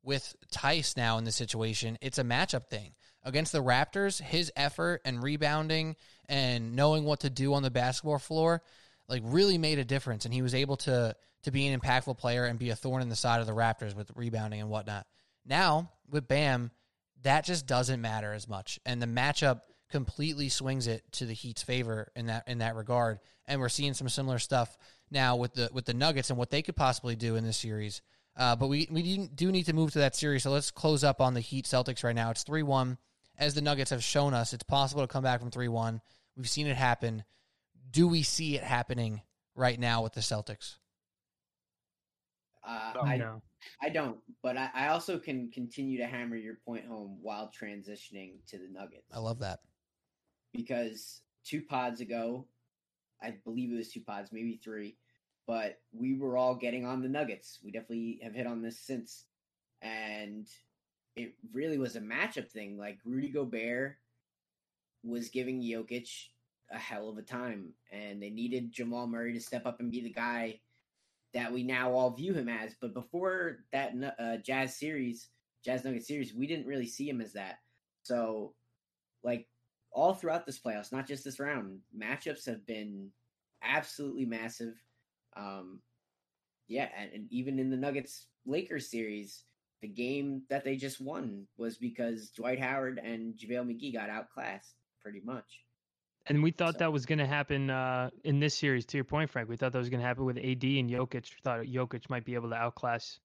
[0.03, 2.93] With Theis now in this situation, it's a matchup thing.
[3.25, 5.97] Against the Raptors, his effort and rebounding
[6.29, 8.63] and knowing what to do on the basketball floor
[9.09, 11.15] like really made a difference and he was able to
[11.47, 13.95] to be an impactful player and be a thorn in the side of the Raptors
[13.95, 15.07] with rebounding and whatnot.
[15.47, 16.73] Now with Bam,
[17.23, 21.63] that just doesn't matter as much, and the matchup completely swings it to the Heat's
[21.63, 23.21] favor in that in that regard.
[23.47, 24.77] And we're seeing some similar stuff
[25.11, 28.03] now with the with the Nuggets and what they could possibly do in this series.
[28.37, 31.21] Uh, but we we do need to move to that series, so let's close up
[31.21, 32.31] on the Heat Celtics right now.
[32.31, 32.99] It's three one.
[33.39, 36.01] As the Nuggets have shown us, it's possible to come back from three one.
[36.37, 37.23] We've seen it happen.
[37.91, 39.23] Do we see it happening
[39.55, 40.77] right now with the Celtics?
[42.67, 43.01] Uh, No.
[43.03, 43.43] I no.
[43.83, 48.35] I don't, but I, I also can continue to hammer your point home while transitioning
[48.49, 49.07] to the Nuggets.
[49.13, 49.61] I love that.
[50.53, 52.47] because two pods ago,
[53.23, 54.97] I believe it was two pods, maybe three,
[55.47, 57.59] but we were all getting on the Nuggets.
[57.65, 59.25] We definitely have hit on this since,
[59.83, 60.47] and
[61.17, 62.79] it really was a matchup thing.
[62.79, 63.97] Like Rudy Gobert
[65.03, 66.09] was giving Jokic
[66.71, 70.03] a hell of a time, and they needed Jamal Murray to step up and be
[70.03, 70.61] the guy
[71.37, 72.75] that we now all view him as.
[72.81, 75.29] But before that uh, Jazz series,
[75.63, 77.59] Jazz Nugget series, we didn't really see him as that.
[78.05, 78.55] So,
[79.23, 79.47] like
[79.93, 83.11] all throughout this playoffs, not just this round, matchups have been
[83.63, 84.75] absolutely massive.
[85.37, 85.83] Um,
[86.69, 89.45] yeah, and, and even in the Nuggets Lakers series,
[89.83, 94.75] the game that they just won was because Dwight Howard and JaVale McGee got outclassed
[95.03, 95.66] pretty much.
[96.29, 98.85] And we thought So- that was going to happen uh, in this series.
[98.87, 101.31] To your point, Frank, we thought that was going to happen with AD and Jokic.
[101.31, 103.21] We thought Jokic might be able to outclass,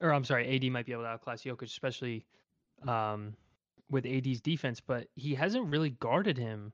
[0.00, 2.24] or I'm sorry, AD might be able to outclass Jokic, especially
[2.86, 3.34] um,
[3.90, 4.80] with AD's defense.
[4.80, 6.72] But he hasn't really guarded him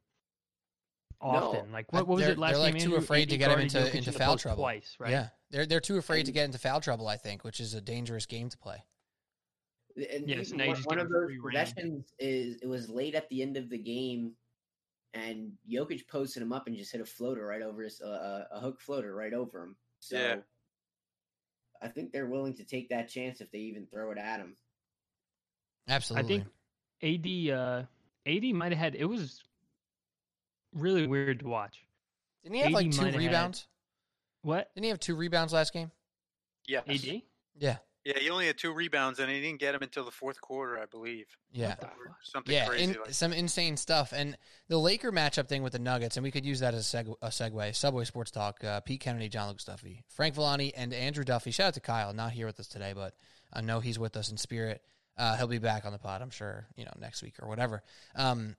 [1.21, 1.73] often.
[1.73, 2.91] Like what, what was they're, it last they're like game?
[2.91, 4.63] too afraid AD to get him into, Jokic into in foul post trouble.
[4.63, 5.11] twice, right?
[5.11, 7.09] Yeah, they're they're too afraid to get into foul trouble.
[7.09, 8.85] I think, which is a dangerous game to play.
[9.97, 12.89] And Yeah, so even now you one, one of him those possessions is it was
[12.89, 14.33] late at the end of the game,
[15.15, 18.61] and Jokic posted him up and just hit a floater right over his uh, a
[18.61, 19.77] hook floater right over him.
[20.01, 20.37] So Yeah.
[21.83, 24.57] I think they're willing to take that chance if they even throw it at him.
[25.89, 26.43] Absolutely.
[27.03, 27.83] I think AD uh,
[28.27, 29.43] AD might have had it was
[30.73, 31.85] really weird to watch.
[32.43, 33.67] Didn't he have like two might have had- rebounds?
[34.43, 35.91] What Didn't he have two rebounds last game?
[36.67, 36.81] Yeah.
[36.87, 37.23] AD?
[37.57, 40.39] Yeah, Yeah, he only had two rebounds, and he didn't get them until the fourth
[40.41, 41.27] quarter, I believe.
[41.53, 41.69] yeah.
[41.71, 42.17] What the Or fuck?
[42.23, 44.13] Something Yeah, crazy in, like some insane stuff.
[44.15, 44.37] And
[44.69, 47.17] the Laker matchup thing with the Nuggets, and we could use that as a, seg-
[47.23, 47.75] a segue.
[47.75, 51.51] Subway Sports Talk, uh, Pete Kennedy, John Lucas Duffy, Frank Villani, and Andrew Duffy.
[51.51, 53.15] Shout out to Kyle, not here with us today, but
[53.53, 54.83] I know he's with us in spirit.
[55.17, 57.83] Uh, he'll be back on the pod, I'm sure, you know, next week or whatever.
[58.17, 58.57] Um,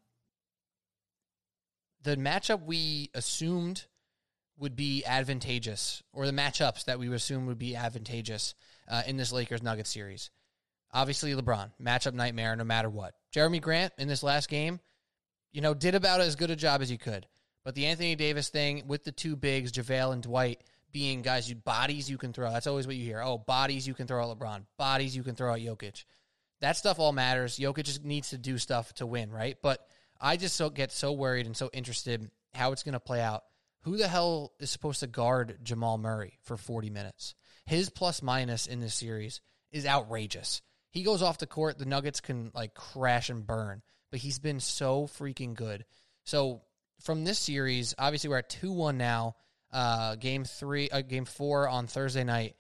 [2.02, 3.86] the matchup we assumed
[4.58, 8.56] would be advantageous, or the matchups that we assume would be advantageous
[8.88, 10.30] uh, in this Lakers Nuggets series.
[10.92, 13.16] Obviously, LeBron, matchup nightmare no matter what.
[13.34, 14.80] Jerami Grant in this last game,
[15.52, 17.28] you know, did about as good a job as he could.
[17.64, 21.56] But the Anthony Davis thing with the two bigs, JaVale and Dwight, being guys, you
[21.56, 22.52] bodies you can throw.
[22.52, 23.22] That's always what you hear.
[23.22, 26.06] Oh, bodies you can throw at LeBron, bodies you can throw at Jokic.
[26.62, 27.58] That stuff all matters.
[27.60, 29.58] Jokic just needs to do stuff to win, right?
[29.62, 29.86] But
[30.22, 33.44] I just so get so worried and so interested how it's going to play out.
[33.82, 37.36] Who the hell is supposed to guard Jamal Murray for 40 minutes?
[37.66, 40.62] His plus minus in this series is outrageous.
[40.92, 44.60] He goes off the court, the Nuggets can like crash and burn, but he's been
[44.60, 45.86] so freaking good.
[46.24, 46.62] So
[47.02, 49.36] from this series, obviously we're at 2-1 now.
[49.72, 52.56] Uh, game 3 uh, game 4 on Thursday night.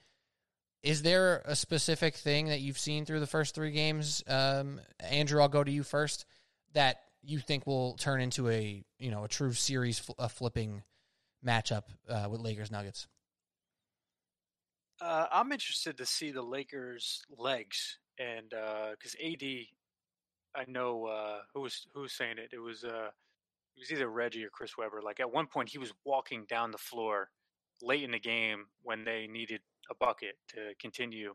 [0.83, 4.21] Is there a specific thing that you've seen through the first 3 games?
[4.27, 6.25] Um, Andrew, I'll go to you first
[6.73, 10.83] that you think will turn into a, you know, a true series fl- a flipping
[11.45, 13.07] matchup uh, with Lakers Nuggets.
[15.01, 19.43] Uh, I'm interested to see the Lakers' legs, and because AD,
[20.55, 22.51] I know uh, who was who was saying it.
[22.53, 23.09] It was uh,
[23.75, 25.01] it was either Reggie or Chris Webber.
[25.03, 27.29] Like at one point, he was walking down the floor
[27.81, 31.33] late in the game when they needed a bucket to continue,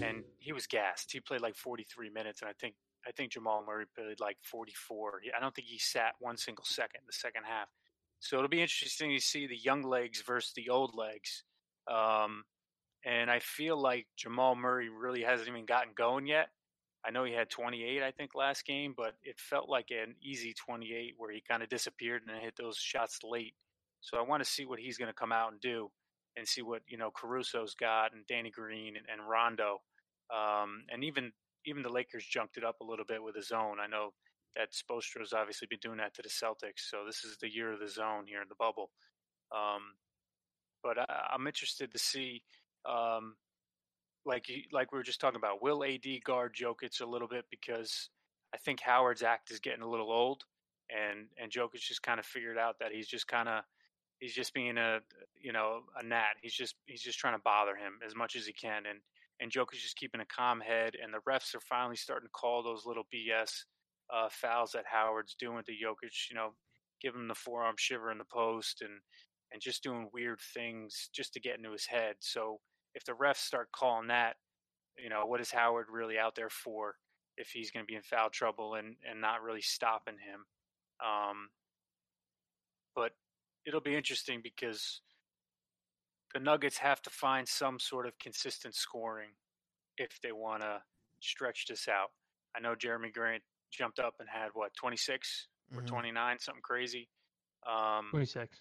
[0.00, 1.10] and he was gassed.
[1.12, 2.74] He played like 43 minutes, and I think
[3.06, 5.22] I think Jamal Murray played like 44.
[5.36, 7.68] I don't think he sat one single second in the second half.
[8.20, 11.42] So it'll be interesting to see the young legs versus the old legs.
[11.88, 12.44] Um,
[13.04, 16.48] and I feel like Jamal Murray really hasn't even gotten going yet.
[17.04, 20.54] I know he had 28, I think, last game, but it felt like an easy
[20.54, 23.54] 28 where he kind of disappeared and hit those shots late.
[24.00, 25.90] So I want to see what he's going to come out and do,
[26.36, 29.80] and see what you know Caruso's got and Danny Green and, and Rondo,
[30.30, 31.32] um, and even
[31.64, 33.76] even the Lakers junked it up a little bit with the zone.
[33.80, 34.10] I know
[34.56, 37.80] that Spoelstra's obviously been doing that to the Celtics, so this is the year of
[37.80, 38.90] the zone here in the bubble.
[39.54, 39.94] Um,
[40.82, 42.42] but I, I'm interested to see
[42.88, 43.34] um,
[44.24, 48.10] like like we were just talking about, will AD guard Jokic a little bit because
[48.54, 50.42] I think Howard's act is getting a little old,
[50.90, 53.64] and and Jokic just kind of figured out that he's just kind of
[54.20, 55.00] he's just being a
[55.40, 56.36] you know a gnat.
[56.40, 59.00] He's just he's just trying to bother him as much as he can, and
[59.40, 62.62] and Jokic just keeping a calm head, and the refs are finally starting to call
[62.62, 63.64] those little BS
[64.14, 66.30] uh, fouls that Howard's doing to Jokic.
[66.30, 66.50] You know,
[67.00, 69.00] give him the forearm shiver in the post, and
[69.52, 72.14] and just doing weird things just to get into his head.
[72.20, 72.60] So
[72.94, 74.36] if the refs start calling that,
[74.96, 76.96] you know, what is Howard really out there for
[77.36, 80.44] if he's going to be in foul trouble and, and not really stopping him?
[81.04, 81.48] Um,
[82.94, 83.12] but
[83.66, 85.00] it'll be interesting because
[86.34, 89.30] the Nuggets have to find some sort of consistent scoring
[89.98, 90.82] if they want to
[91.20, 92.10] stretch this out.
[92.56, 95.86] I know Jerami Grant jumped up and had what 26 or Mhm.
[95.86, 97.08] 29, something crazy.
[97.66, 98.60] Um, 26.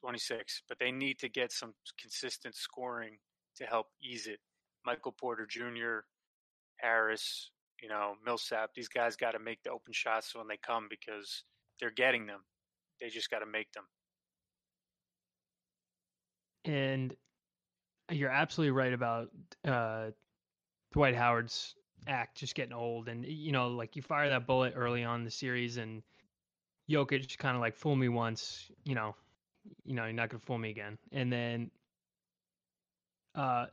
[0.00, 3.18] 26, but they need to get some consistent scoring
[3.58, 4.38] to help ease it.
[4.84, 6.00] Michael Porter Jr.,
[6.76, 7.50] Harris,
[7.82, 11.44] you know, Millsap, these guys got to make the open shots when they come because
[11.78, 12.40] they're getting them.
[13.00, 13.84] They just got to make them.
[16.64, 17.14] And
[18.10, 19.28] you're absolutely right about
[19.66, 20.10] uh,
[20.92, 21.74] Dwight Howard's
[22.06, 23.08] act just getting old.
[23.08, 26.02] And, you know, like you fire that bullet early on the series, and
[26.90, 29.14] Jokic kind of like, fool me once, you know,
[29.84, 30.98] you know, you're not going to fool me again.
[31.12, 31.70] And then
[33.38, 33.66] uh,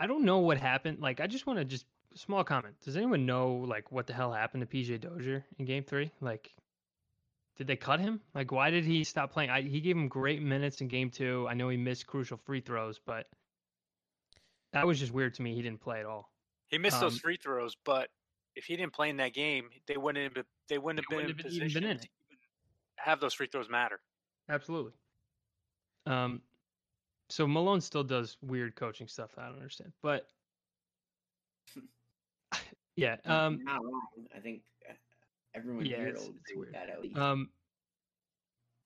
[0.00, 1.00] I don't know what happened.
[1.00, 2.74] Like, I just want to just, small comment.
[2.84, 6.10] Does anyone know, like, what the hell happened to PJ Dozier in game three?
[6.20, 6.54] Like,
[7.56, 8.20] did they cut him?
[8.34, 9.50] Like, why did he stop playing?
[9.50, 11.46] I, he gave him great minutes in game two.
[11.48, 13.26] I know he missed crucial free throws, but
[14.72, 15.54] that was just weird to me.
[15.54, 16.30] He didn't play at all.
[16.68, 18.10] He missed those Um, free throws, but
[18.56, 21.16] if he didn't play in that game, they wouldn't have been, they wouldn't have They
[21.16, 22.08] been wouldn't in have even position been in to
[22.96, 24.00] have those free throws matter.
[24.48, 24.92] Absolutely.
[26.06, 26.42] Um,
[27.28, 30.26] so Malone still does weird coaching stuff that I don't understand, but
[32.96, 34.02] yeah, um, not wrong.
[34.34, 34.94] I think uh,
[35.54, 36.74] everyone Yeah, here it's- it's weird.
[36.74, 37.16] that at least.
[37.16, 37.50] um,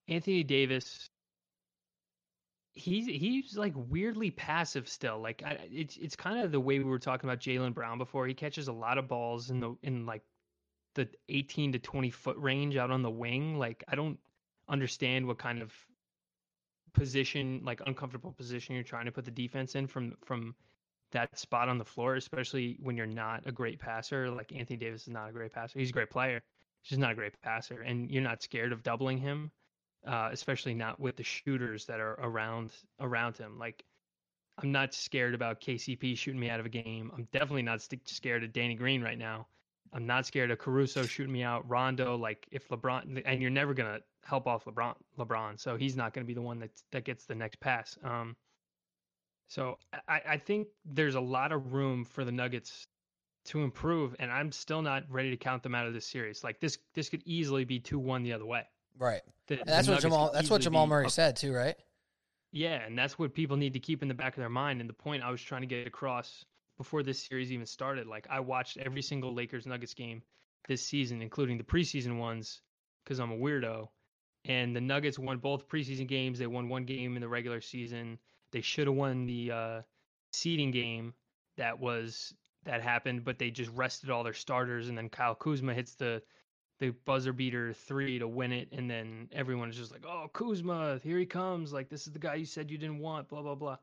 [0.09, 1.09] Anthony Davis.
[2.73, 5.19] He's he's like weirdly passive still.
[5.21, 8.27] Like I, it's it's kind of the way we were talking about Jaylen Brown before.
[8.27, 10.23] He catches a lot of balls in the in like
[10.95, 13.59] the 18 to 20 foot range out on the wing.
[13.59, 14.19] Like I don't
[14.69, 15.73] understand what kind of
[16.93, 20.55] position, like uncomfortable position you're trying to put the defense in from from
[21.13, 24.31] that spot on the floor, especially when you're not a great passer.
[24.31, 25.79] Like Anthony Davis is not a great passer.
[25.79, 26.43] He's a great player.
[26.83, 29.51] He's just not a great passer, and you're not scared of doubling him,
[30.07, 33.59] uh, especially not with the shooters that are around around him.
[33.59, 33.85] Like
[34.59, 37.11] I'm not scared about KCP shooting me out of a game.
[37.15, 39.47] I'm definitely not scared of Danny Green right now.
[39.93, 41.69] I'm not scared of Caruso shooting me out.
[41.69, 44.95] Rondo, like if LeBron, and you're never gonna help off LeBron.
[45.19, 47.99] LeBron, so he's not gonna be the one that that gets the next pass.
[48.05, 48.37] Um,
[49.49, 49.79] so
[50.09, 52.87] I, I think there's a lot of room for the Nuggets
[53.47, 56.45] to improve, and I'm still not ready to count them out of this series.
[56.45, 58.63] Like this, this could easily be two one the other way.
[58.99, 59.23] Right.
[59.49, 60.31] The- And that's what Jamal.
[60.33, 61.77] That's what Jamal Murray up- said too, right?
[62.53, 64.81] yeah, and that's what people need to keep in the back of their mind.
[64.81, 66.45] And the point I was trying to get across
[66.81, 70.23] before this series even started, like I watched every single Lakers Nuggets game
[70.67, 72.63] this season, including the preseason ones,
[73.05, 73.89] because I'm a weirdo.
[74.47, 76.39] And the Nuggets won both preseason games.
[76.39, 78.19] They won one game in the regular season.
[78.53, 79.83] They should have won the uh,
[80.33, 81.13] seeding game
[81.59, 82.33] that was
[82.65, 84.89] that happened, but they just rested all their starters.
[84.89, 86.23] And then Kyle Kuzma hits the
[86.79, 90.99] the buzzer beater three to win it, and then everyone is just like, "Oh, Kuzma,
[91.03, 91.75] here he comes!
[91.75, 93.77] Like this is the guy you said you didn't want." Blah blah blah.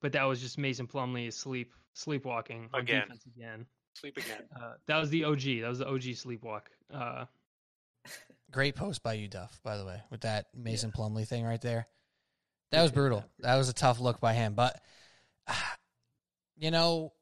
[0.00, 3.02] But that was just Mason Plumlee asleep, sleepwalking on Again.
[3.02, 3.66] defense again.
[3.94, 4.42] Sleep again.
[4.56, 5.42] Uh, that was the OG.
[5.62, 6.62] That was the OG sleepwalk.
[6.92, 7.24] Uh,
[8.50, 9.60] Great post by you, Duff.
[9.62, 11.86] By the way, with that Mason Plumlee thing right there,
[12.70, 13.24] that was brutal.
[13.40, 14.54] That was a tough look by him.
[14.54, 14.80] But
[16.58, 17.12] you know,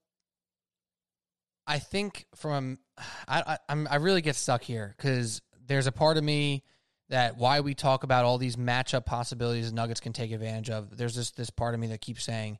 [1.66, 2.78] I think from
[3.28, 6.62] I I, I'm, I really get stuck here because there's a part of me
[7.08, 10.96] that why we talk about all these matchup possibilities Nuggets can take advantage of.
[10.96, 12.58] There's this this part of me that keeps saying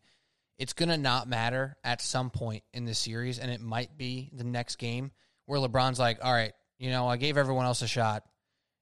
[0.58, 4.44] it's gonna not matter at some point in this series, and it might be the
[4.44, 5.10] next game
[5.46, 8.24] where LeBron's like, "All right, you know, I gave everyone else a shot.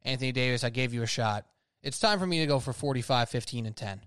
[0.02, 1.46] Anthony Davis, I gave you a shot.
[1.82, 4.00] It's time for me to go for 45, 15, and 10.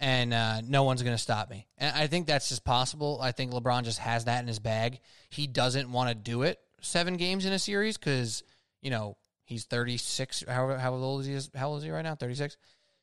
[0.00, 1.66] And uh, no one's going to stop me.
[1.76, 3.18] And I think that's just possible.
[3.20, 5.00] I think LeBron just has that in his bag.
[5.28, 8.42] He doesn't want to do it seven games in a series because,
[8.80, 9.16] you know,
[9.50, 10.44] he's 36.
[10.48, 11.58] How, how old is he?
[11.58, 12.14] How old is he right now?
[12.14, 12.56] 36?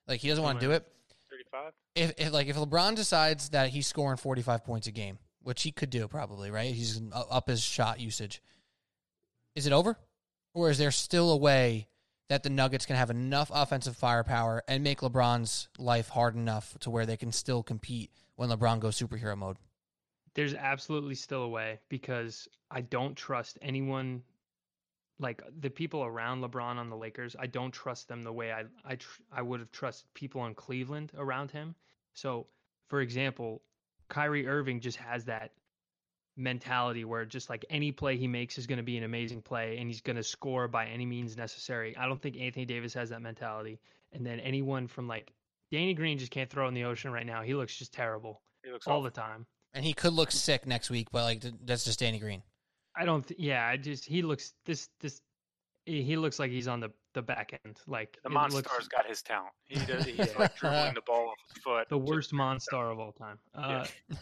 [0.08, 0.88] Like, he doesn't want to do it.
[1.30, 1.74] 35?
[1.96, 5.72] If, if, like, if LeBron decides that he's scoring 45 points a game, which he
[5.72, 6.74] could do probably, right?
[6.74, 8.42] He's up his shot usage.
[9.56, 9.98] Is it over?
[10.54, 11.88] Or is there still a way
[12.30, 16.90] that the Nuggets can have enough offensive firepower and make LeBron's life hard enough to
[16.90, 19.58] where they can still compete when LeBron goes superhero mode?
[20.38, 24.22] there's absolutely still a way because I don't trust anyone
[25.20, 27.36] like the people around LeBron on the Lakers.
[27.40, 30.54] I don't trust them the way I I tr- I would have trusted people in
[30.54, 31.76] Cleveland around him.
[32.14, 32.48] So,
[32.88, 33.62] for example,
[34.10, 35.52] Kyrie Irving just has that
[36.36, 39.78] mentality where just like any play he makes is going to be an amazing play
[39.80, 41.98] and he's going to score by any means necessary.
[41.98, 43.80] I don't think Anthony Davis has that mentality.
[44.14, 45.34] And then anyone from like
[45.72, 47.42] Danny Green just can't throw in the ocean right now.
[47.42, 49.04] He looks just terrible He looks all awful.
[49.06, 49.46] the time.
[49.74, 52.44] And he could look sick next week, but like that's just Danny Green.
[52.98, 53.26] I don't.
[53.28, 55.22] Th- yeah, I just he looks this this.
[55.86, 57.80] He he looks like he's on the the back end.
[57.88, 59.54] Like The it Monstar's looks got his talent.
[59.66, 60.26] He does, he's Yeah.
[60.38, 61.90] like dribbling the ball off his foot.
[61.90, 63.40] the worst Monstar of all time.
[63.56, 63.86] Uh,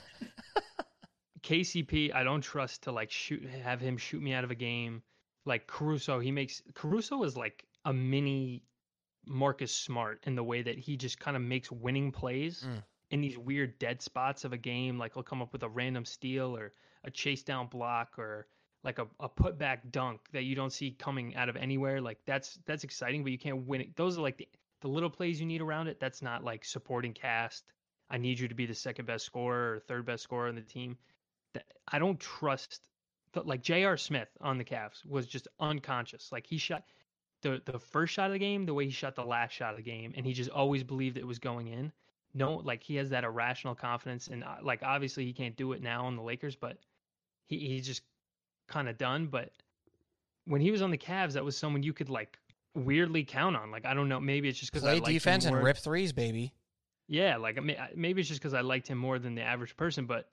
[1.44, 5.02] KCP, I don't trust to like shoot have him shoot me out of a game.
[5.46, 8.64] Like Caruso, he makes Caruso is like a mini
[9.28, 12.84] Marcus Smart in the way that he just kind of makes winning plays Mm.
[13.12, 14.98] in these weird dead spots of a game.
[14.98, 16.74] Like he'll come up with a random steal or
[17.04, 18.48] a chase down block or
[18.86, 22.00] like a, a putback dunk that you don't see coming out of anywhere.
[22.00, 23.96] Like that's that's exciting, but you can't win it.
[23.96, 24.48] Those are like the,
[24.82, 26.00] the little plays you need around it.
[26.00, 27.66] That's not like supporting cast.
[28.10, 30.62] I need you to be the second best scorer or third best scorer on the
[30.62, 30.98] team.
[31.54, 32.88] That I don't trust.
[33.34, 33.98] But like J.R.
[33.98, 36.32] Smith on the Cavs was just unconscious.
[36.32, 36.84] Like he shot
[37.42, 39.78] the the first shot of the game the way he shot the last shot of
[39.78, 41.92] the game, and he just always believed it was going in.
[42.36, 45.82] No, like he has that irrational confidence, and uh, like obviously he can't do it
[45.82, 46.78] now on the Lakers, but
[47.48, 48.04] he he's just
[48.68, 49.28] kind of done.
[49.28, 49.52] But
[50.46, 52.38] when he was on the Cavs, that was someone you could like
[52.76, 53.72] weirdly count on.
[53.72, 56.14] Like I don't know, maybe it's just because I Play liked defense and rip threes,
[56.14, 56.54] baby.
[57.08, 60.06] Yeah, like I maybe it's just because I liked him more than the average person,
[60.06, 60.30] but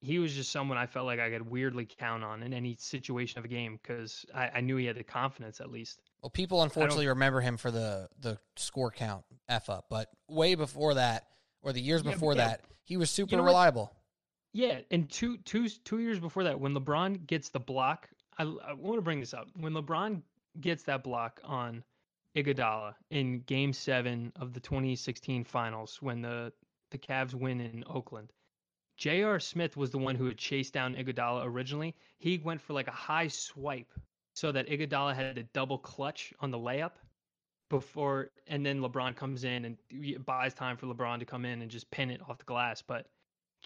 [0.00, 3.38] he was just someone I felt like I could weirdly count on in any situation
[3.38, 6.02] of a game because I, I knew he had the confidence at least.
[6.22, 10.94] Well, people unfortunately remember him for the the score count f up, but way before
[10.94, 11.24] that,
[11.62, 12.48] or the years Yeah, before yeah.
[12.48, 13.52] that, he was super know what?
[14.54, 18.72] Yeah, and two two two years before that, when LeBron gets the block, I, I
[18.72, 19.48] want to bring this up.
[19.58, 20.22] When LeBron
[20.60, 21.82] gets that block on
[22.36, 26.52] Iguodala in Game Seven of the 2016 Finals, when the
[26.92, 28.32] the Cavs win in Oakland,
[28.96, 29.40] J.R.
[29.40, 31.96] Smith was the one who had chased down Iguodala originally.
[32.18, 33.92] He went for like a high swipe
[34.34, 36.92] so that Iguodala had to double clutch on the layup
[37.70, 41.72] before, and then LeBron comes in and buys time for LeBron to come in and
[41.72, 42.80] just pin it off the glass.
[42.80, 43.08] But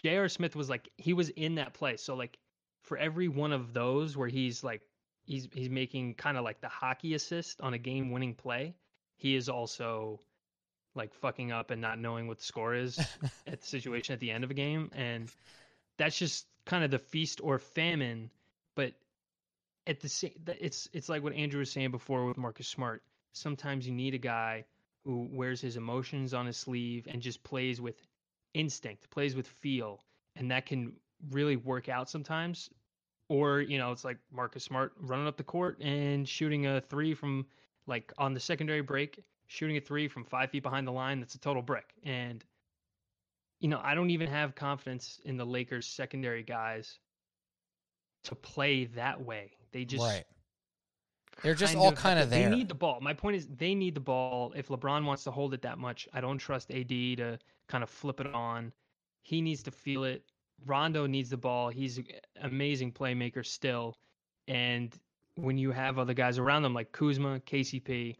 [0.03, 0.29] J.R.
[0.29, 1.97] Smith was like he was in that play.
[1.97, 2.37] So like
[2.83, 4.81] for every one of those where he's like
[5.25, 8.75] he's he's making kind of like the hockey assist on a game winning play,
[9.17, 10.19] he is also
[10.95, 12.97] like fucking up and not knowing what the score is
[13.47, 15.31] at the situation at the end of a game and
[15.97, 18.29] that's just kind of the feast or famine
[18.75, 18.93] but
[19.85, 23.87] at the same it's it's like what Andrew was saying before with Marcus Smart sometimes
[23.87, 24.65] you need a guy
[25.05, 27.95] who wears his emotions on his sleeve and just plays with
[28.53, 30.03] instinct plays with feel
[30.35, 30.93] and that can
[31.31, 32.69] really work out sometimes.
[33.27, 37.13] Or you know it's like Marcus Smart running up the court and shooting a three
[37.13, 37.45] from
[37.85, 41.35] like on the secondary break shooting a three from five feet behind the line that's
[41.35, 41.93] a total brick.
[42.03, 42.43] And
[43.59, 46.97] you know I don't even have confidence in the Lakers secondary guys
[48.23, 49.51] to play that way.
[49.71, 50.25] They just right.
[51.43, 52.49] They're just kind all of- kind of They there.
[52.49, 52.99] need the ball.
[53.01, 54.51] My point is, they need the ball.
[54.55, 57.89] If LeBron wants to hold it that much, I don't trust AD to kind of
[57.89, 58.73] flip it on.
[59.21, 60.23] He needs to feel it.
[60.65, 61.69] Rondo needs the ball.
[61.69, 62.05] He's an
[62.41, 63.97] amazing playmaker still.
[64.47, 64.93] And
[65.35, 68.17] when you have other guys around them like Kuzma, KCP,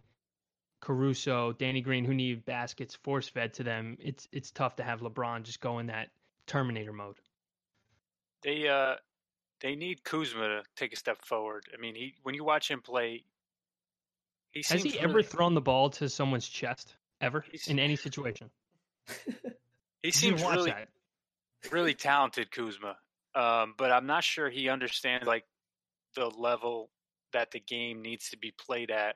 [0.81, 5.01] Caruso, Danny Green, who need baskets force fed to them, it's it's tough to have
[5.01, 6.09] LeBron just go in that
[6.47, 7.17] Terminator mode.
[8.43, 8.95] They uh
[9.61, 11.65] they need Kuzma to take a step forward.
[11.73, 13.23] I mean, he when you watch him play,
[14.51, 18.49] he Has seems he ever thrown the ball to someone's chest ever in any situation?
[20.03, 20.89] he seems really that.
[21.71, 22.97] really talented Kuzma.
[23.35, 25.45] Um, but I'm not sure he understands like
[26.15, 26.89] the level
[27.33, 29.15] that the game needs to be played at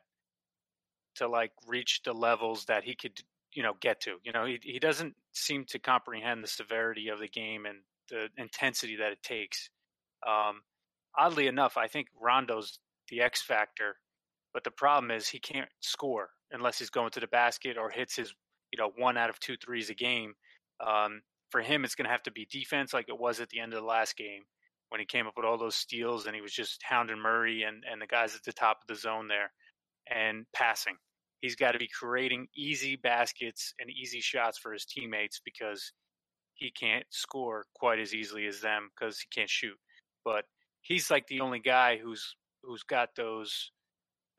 [1.15, 3.19] to like reach the levels that he could
[3.53, 4.17] you know get to.
[4.23, 7.79] You know, he he doesn't seem to comprehend the severity of the game and
[8.09, 9.69] the intensity that it takes.
[10.27, 10.61] Um,
[11.17, 13.95] oddly enough, I think Rondo's the X factor,
[14.53, 18.15] but the problem is he can't score unless he's going to the basket or hits
[18.15, 18.33] his
[18.71, 20.33] you know one out of two threes a game.
[20.85, 23.59] Um, for him, it's going to have to be defense like it was at the
[23.59, 24.41] end of the last game
[24.89, 27.83] when he came up with all those steals and he was just hounding Murray and,
[27.91, 29.51] and the guys at the top of the zone there
[30.11, 30.95] and passing.
[31.41, 35.93] He's got to be creating easy baskets and easy shots for his teammates because
[36.55, 39.77] he can't score quite as easily as them because he can't shoot.
[40.25, 40.45] But
[40.81, 43.71] he's like the only guy who's who's got those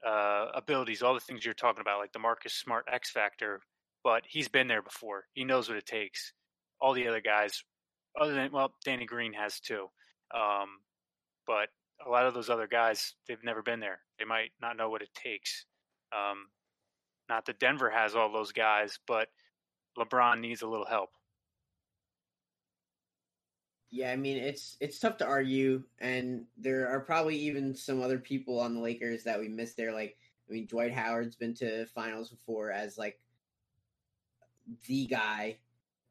[0.07, 3.61] uh, abilities, all the things you're talking about, like the Marcus Smart X factor.
[4.03, 5.25] But he's been there before.
[5.33, 6.33] He knows what it takes.
[6.81, 7.65] All the other guys,
[8.21, 9.87] other than well, Danny Green has too.
[10.35, 10.81] Um,
[11.47, 11.69] but
[12.05, 14.01] a lot of those other guys, they've never been there.
[14.19, 15.65] They might not know what it takes.
[16.13, 16.49] Um,
[17.29, 19.29] not that Denver has all those guys, but
[19.99, 21.11] LeBron needs a little help.
[23.95, 28.19] Yeah, I mean it's it's tough to argue, and there are probably even some other
[28.19, 29.93] people on the Lakers that we missed there.
[29.93, 30.17] Like,
[30.51, 33.21] I mean, Dwight Howard's been to finals before as like
[34.89, 35.59] the guy.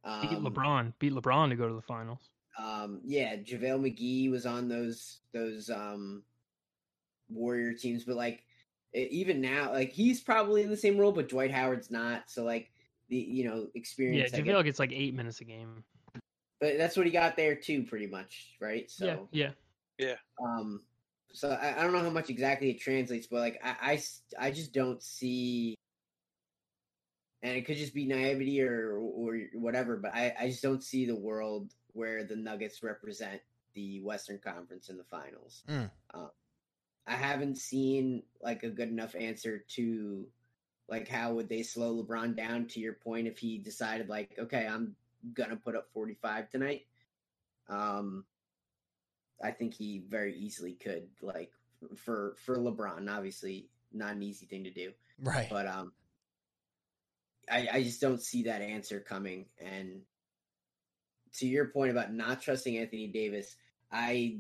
[0.06, 0.94] Beat Um, LeBron.
[1.00, 2.30] Beat LeBron to go to the finals.
[2.58, 6.24] Um, yeah, JaVale McGee was on those those um
[7.30, 8.46] Warrior teams, but like
[8.96, 12.30] e- even now, like he's probably in the same role, but Dwight Howard's not.
[12.30, 12.72] So like
[13.10, 15.84] the you know experience, guess- JaVale gets like eight minutes a game.
[16.64, 18.89] But that's what he got there too, pretty much, right?
[18.89, 19.51] So yeah,
[19.99, 20.07] yeah.
[20.07, 20.16] yeah.
[20.47, 20.82] um
[21.34, 23.99] so I, I don't know how much exactly it translates but like I,
[24.39, 25.76] I just don't see
[27.41, 31.05] and it could just be naivety or or whatever but i i just don't see
[31.05, 33.41] the world where the nuggets represent
[33.74, 35.89] the western conference in the finals Mm.
[36.14, 36.30] um,
[37.07, 40.28] i haven't seen like a good enough answer to
[40.88, 44.68] like how would they slow lebron down to your point if he decided like okay
[44.68, 44.95] i'm
[45.34, 46.86] gonna put up 45 tonight.
[47.69, 48.26] Um
[49.41, 51.51] I think he very easily could like
[51.95, 54.91] for for LeBron obviously not an easy thing to do.
[55.21, 55.47] Right.
[55.49, 55.93] but um
[57.49, 59.45] I I just don't see that answer coming.
[59.59, 60.01] And
[61.36, 63.55] to your point about not trusting Anthony Davis
[63.91, 64.39] I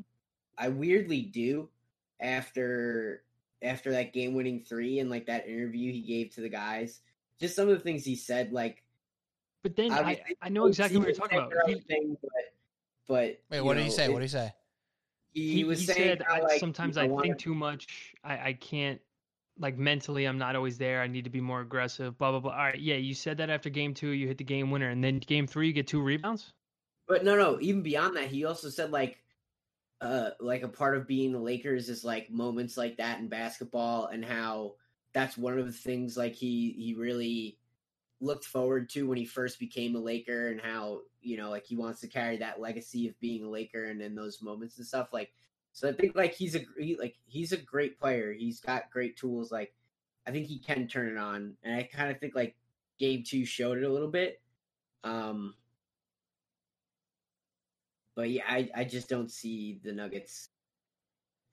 [0.57, 1.69] I weirdly do
[2.19, 3.23] after
[3.63, 6.99] after that game winning three and like that interview he gave to the guys,
[7.39, 8.82] just some of the things he said, like
[9.63, 11.53] But then I, obviously, I know exactly what you're talking about.
[11.67, 12.29] He, thing, but,
[13.07, 13.15] but
[13.49, 14.05] Wait, you what did he say?
[14.05, 14.53] it- What did he say?
[15.31, 17.87] he, he, was he saying said I, like, sometimes I think wanna- too much.
[18.23, 18.99] I, I can't
[19.59, 21.01] like mentally I'm not always there.
[21.01, 22.17] I need to be more aggressive.
[22.17, 22.51] Blah blah blah.
[22.51, 25.03] All right, yeah, you said that after game two, you hit the game winner, and
[25.03, 26.53] then game three, you get two rebounds.
[27.07, 27.59] But no, no.
[27.61, 29.19] Even beyond that, he also said like,
[30.01, 34.07] uh, like a part of being the Lakers is like moments like that in basketball,
[34.07, 34.73] and how
[35.13, 37.57] that's one of the things like he he really
[38.23, 41.75] looked forward to when he first became a Laker, and how you know like he
[41.75, 45.09] wants to carry that legacy of being a Laker, and in those moments and stuff
[45.13, 45.31] like.
[45.75, 48.31] So I think like he's a he, like he's a great player.
[48.31, 49.51] He's got great tools.
[49.51, 49.73] Like
[50.27, 52.55] I think he can turn it on, and I kind of think like
[52.99, 54.39] game two showed it a little bit.
[55.03, 55.55] Um,
[58.15, 60.49] but yeah, I, I just don't see the Nuggets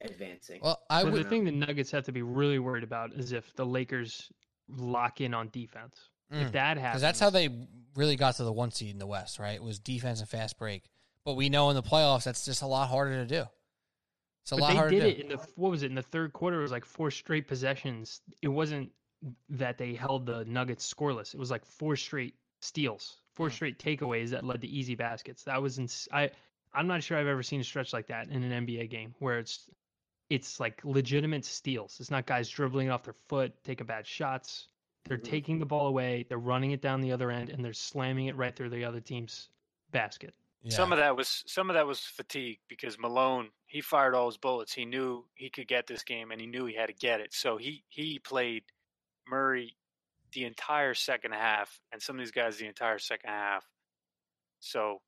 [0.03, 0.61] advancing.
[0.63, 1.25] Well, I but would.
[1.25, 4.31] the thing the Nuggets have to be really worried about is if the Lakers
[4.69, 6.11] lock in on defense.
[6.31, 6.53] If Mm.
[6.53, 7.49] that happens, Because that's how they
[7.97, 9.55] really got to the one seed in the West, right?
[9.57, 10.85] It was defense and fast break.
[11.25, 13.45] But we know in the playoffs that's just a lot harder to do.
[14.43, 15.95] It's a But lot they harder did to it in the what was it in
[15.95, 16.59] the third quarter?
[16.59, 18.21] It was like four straight possessions.
[18.43, 18.91] It wasn't
[19.51, 21.35] that they held the Nuggets scoreless.
[21.35, 23.55] It was like four straight steals, four Hmm.
[23.55, 25.45] straight takeaways that led to easy baskets.
[25.45, 26.31] That was ins- I
[26.73, 29.41] I'm not sure I've ever seen a stretch like that in an NBA game where
[29.41, 29.69] it's
[30.31, 31.99] it's like legitimate steals.
[32.01, 34.69] It's not guys dribbling off their foot, taking bad shots.
[35.05, 35.25] They're Mhm.
[35.25, 38.37] taking the ball away, they're running it down the other end, and they're slamming it
[38.37, 39.49] right through the other team's
[39.91, 40.35] basket.
[40.63, 40.77] Yeah.
[40.77, 44.37] Some of that was some of that was fatigue because Malone he fired all his
[44.37, 44.75] bullets.
[44.75, 47.33] He knew he could get this game and he knew he had to get it.
[47.33, 48.65] So he he played
[49.27, 49.79] Murray
[50.33, 53.69] the entire second half and some of these guys the entire second half.
[54.61, 55.03] So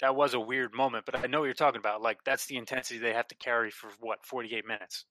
[0.00, 2.00] that was a weird moment, but I know what you're talking about.
[2.02, 5.04] Like that's the intensity they have to carry for what 48 minutes,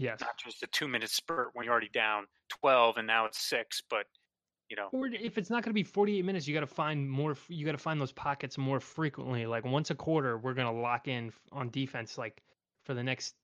[0.00, 0.20] Yes.
[0.20, 2.26] not just a two minute spurt when you're already down
[2.60, 3.82] 12 and now it's six.
[3.88, 4.06] But
[4.70, 7.10] you know, Or if it's not going to be 48 minutes, you got to find
[7.10, 7.36] more.
[7.48, 9.44] You got to find those pockets more frequently.
[9.44, 12.42] Like once a quarter, we're going to lock in on defense, like
[12.84, 13.34] for the next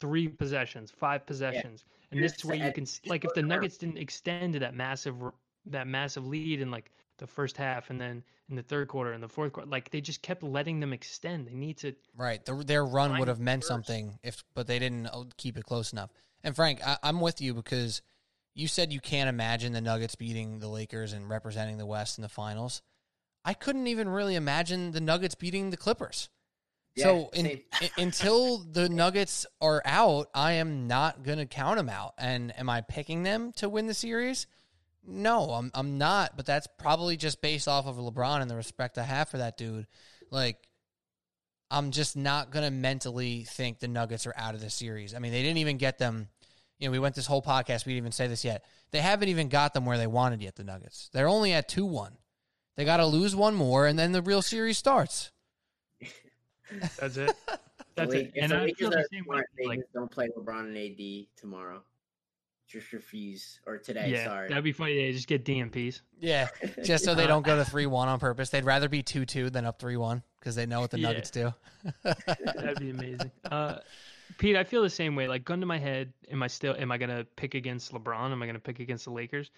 [0.00, 4.54] three possessions, five possessions, and this way you can like if the Nuggets didn't extend
[4.54, 5.16] to that massive,
[5.66, 9.22] that massive lead and like the first half, and then in the third quarter and
[9.22, 11.46] the fourth quarter, like they just kept letting them extend.
[11.46, 11.94] They need to.
[12.16, 12.44] Right.
[12.44, 13.68] The, their run would have meant first.
[13.68, 16.10] something if, but they didn't uh, keep it close enough.
[16.44, 18.02] And Frank, I, I'm with you because
[18.54, 22.22] you said you can't imagine the Nuggets beating the Lakers and representing the West in
[22.22, 22.82] the finals.
[23.44, 26.28] I couldn't even really imagine the Nuggets beating the Clippers.
[26.96, 27.60] so in,
[27.98, 32.14] until the Nuggets are out, I am not going to count them out.
[32.18, 34.46] And am I picking them to win the series?
[35.06, 36.36] No, I'm I'm not.
[36.36, 39.56] But that's probably just based off of LeBron and the respect I have for that
[39.56, 39.86] dude.
[40.30, 40.56] Like,
[41.70, 45.14] I'm just not gonna mentally think the Nuggets are out of the series.
[45.14, 46.28] I mean, they didn't even get them.
[46.78, 47.86] You know, we went this whole podcast.
[47.86, 48.64] We didn't even say this yet.
[48.90, 50.56] They haven't even got them where they wanted yet.
[50.56, 51.08] The Nuggets.
[51.12, 52.18] They're only at two one.
[52.76, 55.30] They got to lose one more, and then the real series starts.
[56.98, 57.34] That's it.
[57.96, 58.32] That's the it.
[58.36, 59.36] And I Lakers feel the are same way.
[59.36, 59.46] smart.
[59.56, 61.82] They Like, don't play LeBron and AD tomorrow.
[62.68, 64.10] Just refuse or today.
[64.10, 64.48] yeah, sorry.
[64.48, 64.96] that'd be funny.
[64.96, 66.00] They just get DNPs.
[66.18, 66.48] Yeah,
[66.82, 68.50] just so they don't go to three one on purpose.
[68.50, 71.08] They'd rather be two two than up three one because they know what the Yeah.
[71.08, 71.54] Nuggets do.
[72.02, 73.30] That'd be amazing.
[73.50, 73.78] Uh,
[74.38, 75.28] Pete, I feel the same way.
[75.28, 78.32] Like gun to my head, am I still am I gonna pick against LeBron?
[78.32, 79.52] Am I gonna pick against the Lakers?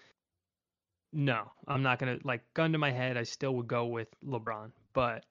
[1.11, 3.17] No, I'm not gonna like gun to my head.
[3.17, 5.25] I still would go with LeBron, but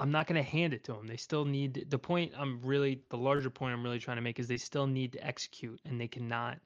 [0.00, 1.06] I'm not gonna hand it to them.
[1.06, 2.32] They still need the point.
[2.36, 5.24] I'm really the larger point I'm really trying to make is they still need to
[5.24, 6.58] execute, and they cannot.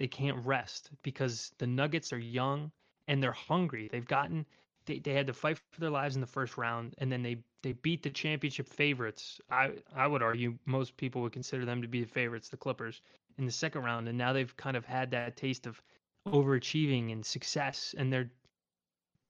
[0.00, 2.72] They can't rest because the Nuggets are young
[3.06, 3.88] and they're hungry.
[3.92, 4.46] They've gotten
[4.86, 7.36] they, they had to fight for their lives in the first round and then they
[7.62, 11.88] they beat the championship favorites i i would argue most people would consider them to
[11.88, 13.02] be the favorites the clippers
[13.38, 15.80] in the second round and now they've kind of had that taste of
[16.26, 18.30] overachieving and success and they're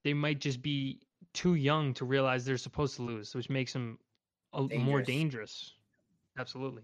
[0.03, 0.99] they might just be
[1.33, 3.99] too young to realize they're supposed to lose which makes them
[4.53, 5.07] a, more Dangerous.
[5.07, 5.73] dangerous
[6.39, 6.83] absolutely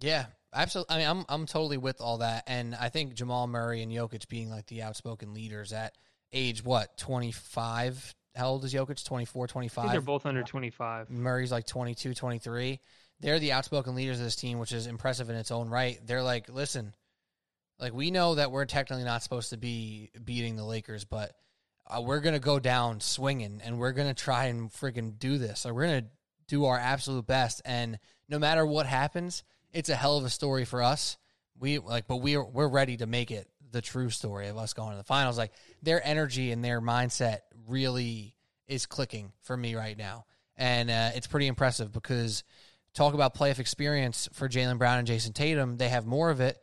[0.00, 0.96] Yeah, absolutely.
[0.96, 4.28] I mean, I'm I'm totally with all that, and I think Jamal Murray and Jokic
[4.28, 5.96] being like the outspoken leaders at
[6.32, 8.14] age what 25.
[8.36, 9.04] How old is Jokic?
[9.04, 9.90] 24, i think 25.
[9.90, 12.80] they're both under 25 Murray's like 22, 23.
[13.18, 15.98] They're the outspoken leaders of this team, which is impressive in its own right.
[16.06, 16.94] They're like, listen,
[17.78, 21.32] like we know that we're technically not supposed to be beating the Lakers, but
[21.86, 25.64] uh, we're gonna go down swinging, and we're gonna try and freaking do this.
[25.64, 26.06] Like we're gonna
[26.46, 27.98] do our absolute best, and
[28.28, 29.42] no matter what happens,
[29.72, 31.16] it's a hell of a story for us.
[31.58, 34.92] We like, but we're we're ready to make it the true story of us going
[34.92, 35.38] to the finals.
[35.38, 35.52] Like
[35.82, 38.34] their energy and their mindset really
[38.66, 40.24] is clicking for me right now,
[40.56, 42.44] and uh, it's pretty impressive because
[42.94, 45.76] talk about playoff experience for Jaylen Brown and Jayson Tatum.
[45.76, 46.58] They have more of it.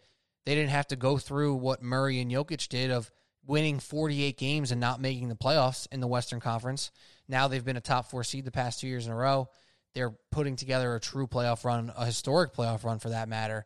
[0.46, 3.12] They didn't have to go through what Murray and Jokic did of
[3.46, 6.92] winning 48 games and not making the playoffs in the Western Conference.
[7.28, 9.50] Now they've been a top four seed the past two years in a row.
[9.94, 13.66] They're putting together a true playoff run, a historic playoff run for that matter.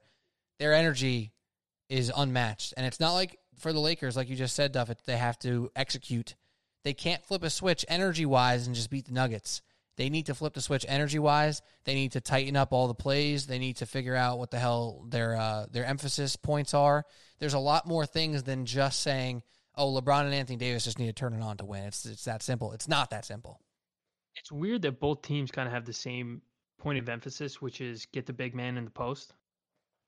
[0.59, 1.33] Their energy
[1.89, 2.73] is unmatched.
[2.77, 5.69] And it's not like for the Lakers, like you just said, Duff, they have to
[5.75, 6.35] execute.
[6.83, 9.61] They can't flip a switch energy wise and just beat the Nuggets.
[9.97, 11.61] They need to flip the switch energy wise.
[11.83, 13.45] They need to tighten up all the plays.
[13.45, 17.05] They need to figure out what the hell their uh, their emphasis points are.
[17.39, 19.43] There's a lot more things than just saying,
[19.75, 22.25] "Oh, LeBron and Anthony Davis just need to turn it on to win." It's it's
[22.25, 22.71] that simple.
[22.71, 23.59] It's not that simple.
[24.35, 26.41] It's weird that both teams kind of have the same
[26.79, 29.33] point of emphasis, which is get the big man in the post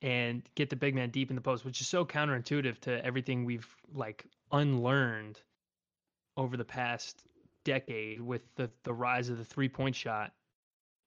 [0.01, 3.45] and get the big man deep in the post, which is so counterintuitive to everything
[3.45, 5.39] we've like unlearned
[6.35, 7.23] over the past
[7.63, 10.33] decade with the, the rise of the three point shot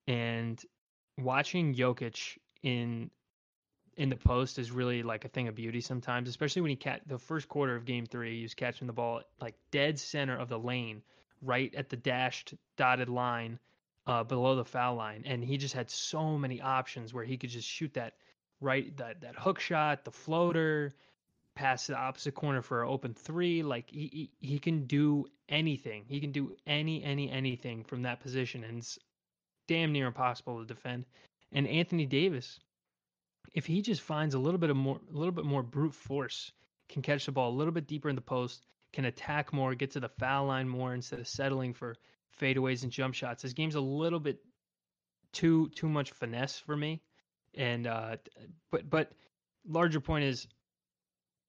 [0.06, 0.64] and
[1.18, 3.10] watching Jokic in
[3.96, 7.00] in the post is really like a thing of beauty sometimes, especially when he cat
[7.06, 10.48] the first quarter of game three, he was catching the ball like dead center of
[10.48, 11.02] the lane,
[11.42, 13.58] right at the dashed dotted line,
[14.06, 15.22] uh, below the foul line.
[15.26, 18.14] And he just had so many options where he could just shoot that
[18.60, 20.94] right that that hook shot, the floater,
[21.54, 23.62] pass the opposite corner for an open three.
[23.62, 26.04] Like he, he, he can do anything.
[26.08, 28.98] He can do any any anything from that position, and it's
[29.66, 31.04] damn near impossible to defend.
[31.52, 32.60] And Anthony Davis,
[33.54, 36.52] if he just finds a little bit of more, a little bit more brute force,
[36.88, 38.66] can catch the ball a little bit deeper in the post,
[38.96, 41.94] can attack more, get to the foul line more instead of settling for
[42.40, 43.42] fadeaways and jump shots.
[43.42, 44.38] This game's a little bit
[45.32, 47.02] too too much finesse for me.
[47.54, 48.16] And uh,
[48.72, 49.12] but but
[49.68, 50.46] larger point is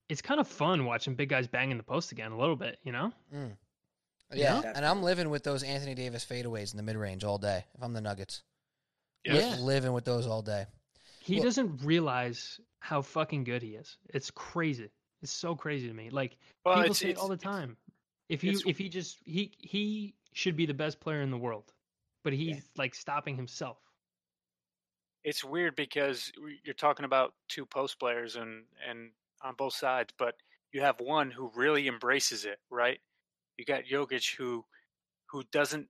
[0.09, 2.91] it's kind of fun watching big guys banging the post again a little bit, you
[2.91, 3.11] know?
[3.33, 3.57] Mm.
[4.33, 4.73] Yeah, Yeah.
[4.75, 7.63] and I'm living with those Anthony Davis fadeaways in the mid range all day.
[7.75, 8.43] If I'm the Nuggets,
[9.23, 9.55] Yeah.
[9.59, 10.65] living with those all day.
[11.21, 13.97] He Well- doesn't realize how fucking good he is.
[14.13, 14.91] It's crazy.
[15.22, 16.09] It's so crazy to me.
[16.09, 17.78] Like Well, people say it all the time.
[18.30, 21.74] If he if he just he he should be the best player in the world,
[22.24, 23.78] but he's like stopping himself.
[25.24, 26.32] it's weird because
[26.63, 29.11] you're talking about two post players and and
[29.43, 30.36] on both sides, but
[30.72, 32.99] you have one who really embraces it, right?
[33.57, 34.63] You got Jokic who
[35.30, 35.88] who doesn't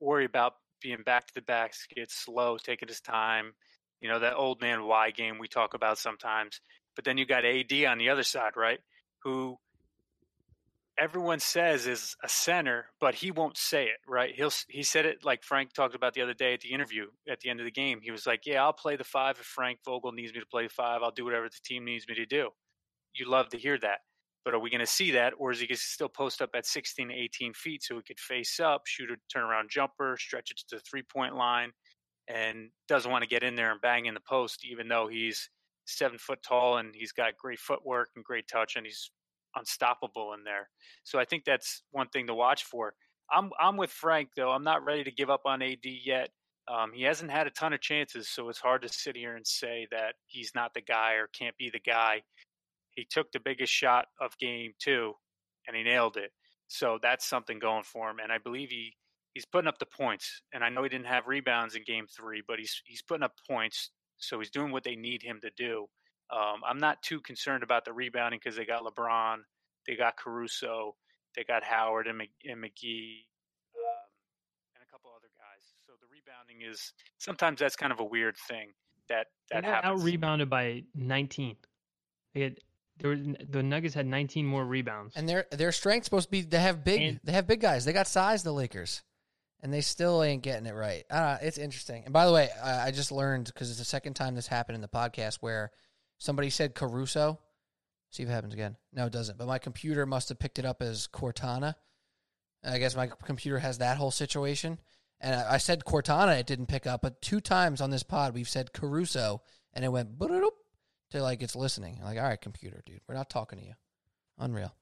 [0.00, 3.52] worry about being back to the basket, slow, taking his time.
[4.00, 6.60] You know that old man Y game we talk about sometimes.
[6.96, 8.80] But then you got AD on the other side, right?
[9.22, 9.58] Who
[10.98, 14.34] everyone says is a center, but he won't say it, right?
[14.34, 17.40] He'll he said it like Frank talked about the other day at the interview at
[17.40, 18.00] the end of the game.
[18.02, 20.64] He was like, "Yeah, I'll play the five if Frank Vogel needs me to play
[20.64, 21.02] the five.
[21.02, 22.50] I'll do whatever the team needs me to do."
[23.14, 24.00] You love to hear that,
[24.44, 27.08] but are we going to see that, or is he still post up at 16
[27.08, 30.76] to 18 feet so he could face up, shoot a turnaround jumper, stretch it to
[30.76, 31.72] the three point line,
[32.28, 35.48] and doesn't want to get in there and bang in the post, even though he's
[35.90, 39.10] seven foot tall and he's got great footwork and great touch and he's
[39.56, 40.68] unstoppable in there.
[41.04, 42.94] So I think that's one thing to watch for.
[43.32, 44.50] I'm I'm with Frank though.
[44.50, 46.30] I'm not ready to give up on AD yet.
[46.68, 49.46] Um, he hasn't had a ton of chances, so it's hard to sit here and
[49.46, 52.22] say that he's not the guy or can't be the guy.
[52.92, 55.14] He took the biggest shot of game two,
[55.66, 56.30] and he nailed it.
[56.68, 58.94] So that's something going for him, and I believe he
[59.34, 60.42] he's putting up the points.
[60.52, 63.32] And I know he didn't have rebounds in game three, but he's he's putting up
[63.48, 63.90] points.
[64.20, 65.86] So he's doing what they need him to do.
[66.30, 69.38] Um, I'm not too concerned about the rebounding because they got LeBron,
[69.86, 70.94] they got Caruso,
[71.34, 73.24] they got Howard and, Mc, and McGee,
[73.74, 74.06] um,
[74.74, 75.64] and a couple other guys.
[75.86, 78.68] So the rebounding is sometimes that's kind of a weird thing
[79.08, 80.00] that that they happens.
[80.00, 81.56] out rebounded by 19.
[82.34, 82.58] They had
[82.98, 85.16] there were, the Nuggets had 19 more rebounds.
[85.16, 87.84] And their their strength's supposed to be they have big And- they have big guys.
[87.84, 89.02] They got size the Lakers,
[89.62, 91.04] and they still ain't getting it right.
[91.10, 92.04] Uh, it's interesting.
[92.04, 94.76] And by the way, I, I just learned because it's the second time this happened
[94.76, 95.70] in the podcast where
[96.18, 97.38] somebody said Caruso.
[98.10, 98.76] See if it happens again.
[98.92, 99.38] No, it doesn't.
[99.38, 101.74] But my computer must have picked it up as Cortana.
[102.64, 104.78] I guess my computer has that whole situation.
[105.20, 107.02] And I, I said Cortana, it didn't pick up.
[107.02, 109.42] But two times on this pod, we've said Caruso,
[109.72, 110.18] and it went
[111.10, 111.98] to like it's listening.
[112.00, 113.74] I'm like, all right, computer, dude, we're not talking to you.
[114.38, 114.74] Unreal.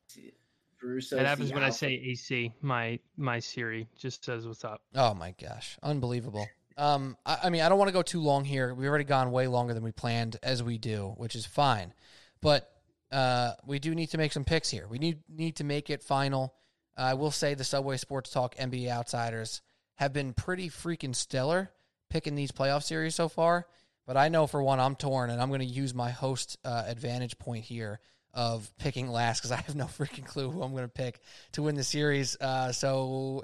[0.80, 1.16] Caruso.
[1.16, 2.52] that happens when I say AC.
[2.60, 4.82] My my Siri just says what's up.
[4.94, 6.46] Oh my gosh, unbelievable.
[6.76, 8.72] Um, I, I mean, I don't want to go too long here.
[8.72, 11.92] We've already gone way longer than we planned, as we do, which is fine.
[12.40, 12.70] But
[13.10, 14.86] uh, we do need to make some picks here.
[14.88, 16.54] We need need to make it final.
[16.96, 19.62] I will say the Subway Sports Talk NBA outsiders
[19.96, 21.70] have been pretty freaking stellar
[22.10, 23.66] picking these playoff series so far.
[24.06, 26.84] But I know for one, I'm torn, and I'm going to use my host uh,
[26.86, 28.00] advantage point here
[28.38, 31.20] of picking last because I have no freaking clue who I'm going to pick
[31.52, 32.36] to win the series.
[32.40, 33.42] Uh, so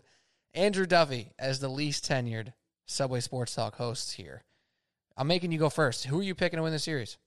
[0.54, 2.52] Andrew Duffy as the least tenured
[2.86, 4.44] Subway Sports Talk host here.
[5.16, 6.04] I'm making you go first.
[6.04, 7.18] Who are you picking to win the series?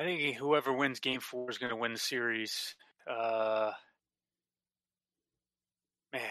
[0.00, 2.74] I think whoever wins Game Four is going to win the series.
[3.08, 3.70] Uh,
[6.12, 6.22] man,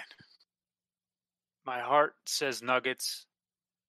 [1.65, 3.25] my heart says Nuggets,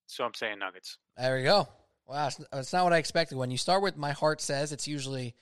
[0.06, 0.98] so I'm saying Nuggets.
[1.16, 1.66] There we go.
[2.10, 3.38] Wow, it's, it's not what I expected.
[3.38, 5.34] When you start with my heart says, it's usually,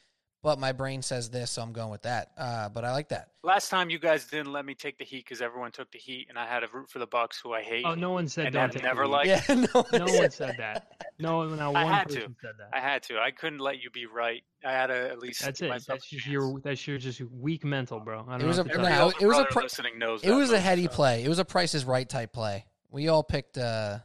[0.43, 2.29] but my brain says this, so I'm going with that.
[2.37, 3.29] Uh, but I like that.
[3.43, 6.27] Last time you guys didn't let me take the Heat because everyone took the Heat,
[6.29, 7.85] and I had to root for the Bucks, who I hate.
[7.87, 9.29] Oh, no one said and don't I've never the liked.
[9.29, 9.43] Yeah,
[9.75, 10.93] no, No one said that.
[11.19, 12.21] No, not I one had to.
[12.21, 12.69] said that.
[12.73, 13.19] I had to.
[13.19, 14.43] I couldn't let you be right.
[14.65, 15.43] I had to at least.
[15.43, 15.71] That's it.
[15.71, 16.27] That's just chance.
[16.27, 16.61] your.
[16.61, 18.27] That's your just weak mental, bro.
[18.29, 19.49] I don't It was know a- what to Every tell no, it was a brother
[19.51, 20.91] pro- listening knows It was a heady so.
[20.91, 21.25] play.
[21.25, 22.67] It was a Price is Right type play.
[22.91, 23.99] We all picked, uh,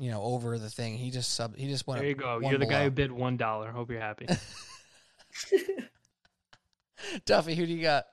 [0.00, 0.96] you know, over the thing.
[0.96, 1.54] He just sub.
[1.56, 2.00] He just went.
[2.00, 2.40] There you go.
[2.40, 2.84] You're the guy below.
[2.84, 3.70] who bid one dollar.
[3.70, 4.26] Hope you're happy.
[7.26, 8.06] Duffy, who do you got?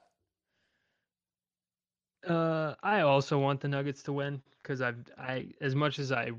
[2.28, 6.32] Uh, I also want the Nuggets to win because I've I as much as I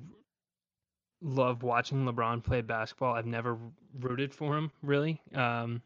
[1.22, 3.58] love watching LeBron play basketball, I've never
[3.98, 5.20] rooted for him really.
[5.34, 5.80] Um,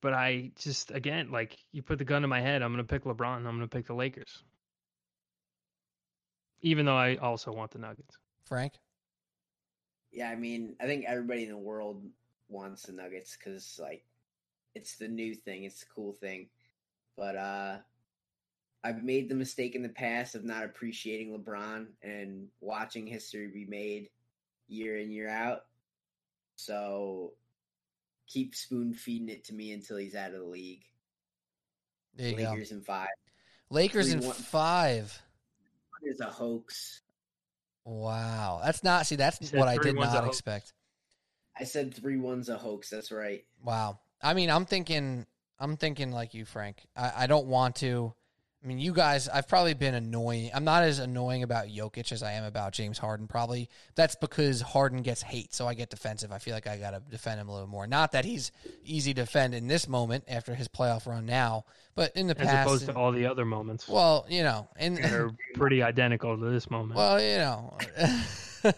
[0.00, 3.04] but I just again like you put the gun to my head, I'm gonna pick
[3.04, 3.38] LeBron.
[3.38, 4.44] I'm gonna pick the Lakers,
[6.62, 8.16] even though I also want the Nuggets.
[8.44, 8.74] Frank.
[10.10, 12.04] Yeah, I mean, I think everybody in the world
[12.48, 14.04] wants the Nuggets because like
[14.74, 16.48] it's the new thing, it's the cool thing.
[17.16, 17.76] But uh
[18.84, 23.64] I've made the mistake in the past of not appreciating LeBron and watching history be
[23.64, 24.08] made
[24.66, 25.66] year in year out.
[26.56, 27.32] So
[28.26, 30.84] keep spoon feeding it to me until he's out of the league.
[32.16, 32.50] There you go.
[32.50, 33.08] Lakers in five.
[33.70, 34.34] Lakers Three, in one.
[34.34, 35.22] five.
[36.02, 37.00] It's a hoax.
[37.84, 39.06] Wow, that's not.
[39.06, 40.72] See, that's what I did not expect.
[41.58, 42.90] I said three one's a hoax.
[42.90, 43.44] That's right.
[43.62, 43.98] Wow.
[44.22, 45.26] I mean, I'm thinking.
[45.58, 46.86] I'm thinking like you, Frank.
[46.96, 48.14] I, I don't want to.
[48.62, 49.28] I mean, you guys.
[49.28, 50.50] I've probably been annoying.
[50.54, 53.26] I'm not as annoying about Jokic as I am about James Harden.
[53.26, 56.30] Probably that's because Harden gets hate, so I get defensive.
[56.30, 57.88] I feel like I gotta defend him a little more.
[57.88, 58.52] Not that he's
[58.84, 61.64] easy to defend in this moment after his playoff run now,
[61.96, 62.66] but in the As past.
[62.66, 66.70] opposed to all the other moments well, you know, and they're pretty identical to this
[66.70, 66.96] moment.
[66.96, 67.76] Well, you know.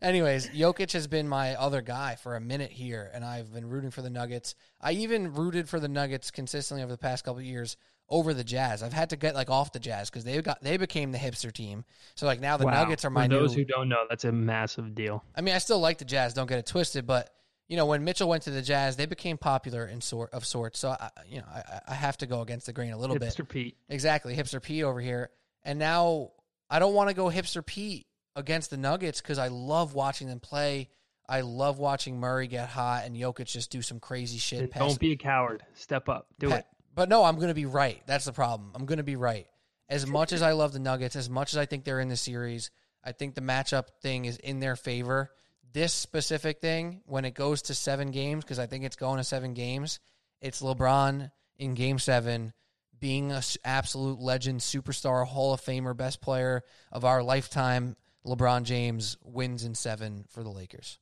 [0.00, 3.90] Anyways, Jokic has been my other guy for a minute here, and I've been rooting
[3.90, 4.54] for the Nuggets.
[4.80, 7.76] I even rooted for the Nuggets consistently over the past couple of years
[8.08, 8.82] over the Jazz.
[8.82, 11.52] I've had to get like off the Jazz because they got they became the hipster
[11.52, 11.84] team.
[12.14, 12.82] So like now the Wow.
[12.82, 13.62] Nuggets are my For those new.
[13.62, 15.24] who don't know, that's a massive deal.
[15.34, 16.34] I mean, I still like the Jazz.
[16.34, 17.30] Don't get it twisted, but
[17.68, 20.78] you know when Mitchell went to the Jazz, they became popular in sort of sorts.
[20.78, 23.30] So I, you know I, I have to go against the grain a little bit.
[23.30, 23.76] Hipster Pete.
[23.88, 25.30] Exactly, hipster P over here.
[25.64, 26.32] And now
[26.68, 28.06] I don't want to go hipster P
[28.36, 30.88] against the Nuggets because I love watching them play.
[31.28, 34.70] I love watching Murray get hot and Jokic just do some crazy shit.
[34.70, 35.62] Pass- Don't be a coward.
[35.74, 36.26] Step up.
[36.38, 36.66] Do pa- it.
[36.94, 38.02] But no, I'm going to be right.
[38.06, 38.72] That's the problem.
[38.74, 39.46] I'm going to be right.
[39.88, 42.16] As much as I love the Nuggets, as much as I think they're in the
[42.16, 42.70] series,
[43.04, 45.30] I think the matchup thing is in their favor.
[45.72, 49.24] This specific thing, when it goes to seven games, because I think it's going to
[49.24, 50.00] seven games,
[50.40, 52.52] it's LeBron in game seven
[52.98, 56.62] being an absolute legend, superstar, Hall of Famer, best player
[56.92, 57.96] of our lifetime.
[58.26, 60.98] LeBron James wins in seven for the Lakers.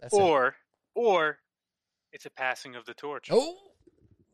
[0.00, 0.20] That's it.
[0.20, 0.54] Or,
[0.94, 1.38] or
[2.12, 3.28] it's a passing of the torch.
[3.30, 3.56] Oh,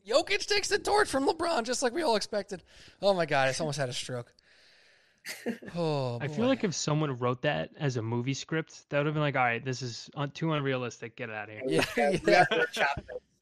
[0.07, 2.63] Jokic takes the torch from LeBron, just like we all expected.
[3.01, 4.33] Oh my god, I almost had a stroke.
[5.75, 9.15] Oh, I feel like if someone wrote that as a movie script, that would have
[9.15, 11.15] been like, all right, this is too unrealistic.
[11.15, 11.81] Get it out of here.
[11.95, 12.45] yeah, We yeah.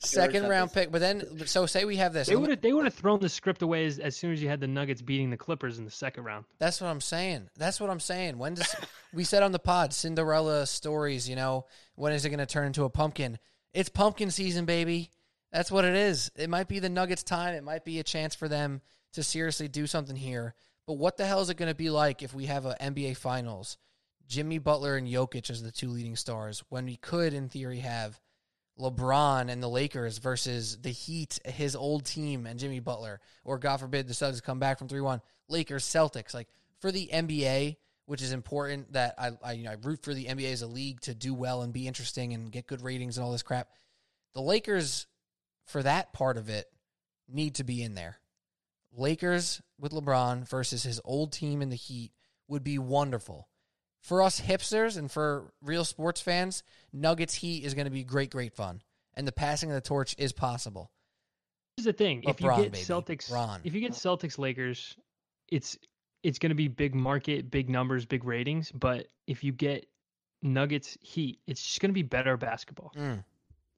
[0.02, 0.34] Gotta workshop this.
[0.34, 0.92] second round pick.
[0.92, 2.28] But then, so say we have this.
[2.28, 4.50] They would have they would have thrown the script away as, as soon as you
[4.50, 6.46] had the Nuggets beating the Clippers in the second round.
[6.60, 7.50] That's what I'm saying.
[7.58, 8.38] That's what I'm saying.
[8.38, 8.76] When does
[9.14, 11.30] we said on the pod Cinderella stories?
[11.30, 13.38] You know, when is it going to turn into a pumpkin?
[13.74, 15.12] It's pumpkin season, baby.
[15.52, 16.32] That's what it is.
[16.36, 17.54] It might be the Nuggets' time.
[17.54, 18.82] It might be a chance for them
[19.14, 20.56] to seriously do something here.
[20.88, 23.18] But what the hell is it going to be like if we have an NBA
[23.18, 23.78] Finals,
[24.28, 28.20] Jimmy Butler and Jokic as the two leading stars, when we could, in theory, have
[28.82, 33.80] LeBron and the Lakers versus the Heat, his old team, and Jimmy Butler, or God
[33.80, 36.34] forbid the Suns come back from three one, Lakers Celtics.
[36.34, 36.48] Like
[36.80, 40.26] for the NBA, which is important that I I, you know, I root for the
[40.26, 43.24] NBA as a league to do well and be interesting and get good ratings and
[43.24, 43.70] all this crap.
[44.34, 45.06] The Lakers,
[45.66, 46.68] for that part of it,
[47.30, 48.18] need to be in there.
[48.94, 52.12] Lakers with LeBron versus his old team in the Heat
[52.48, 53.48] would be wonderful.
[54.02, 58.32] For us hipsters and for real sports fans, Nuggets Heat is going to be great,
[58.32, 58.82] great fun.
[59.14, 60.92] And the passing of the torch is possible.
[61.78, 62.78] Here's the thing: if you get baby.
[62.80, 63.32] Celtics,
[63.64, 64.96] if you get Celtics Lakers,
[65.50, 65.78] it's
[66.24, 68.72] it's going to be big market, big numbers, big ratings.
[68.72, 69.86] But if you get
[70.42, 72.94] Nuggets Heat, it's just going to be better basketball.
[72.98, 73.24] Mm.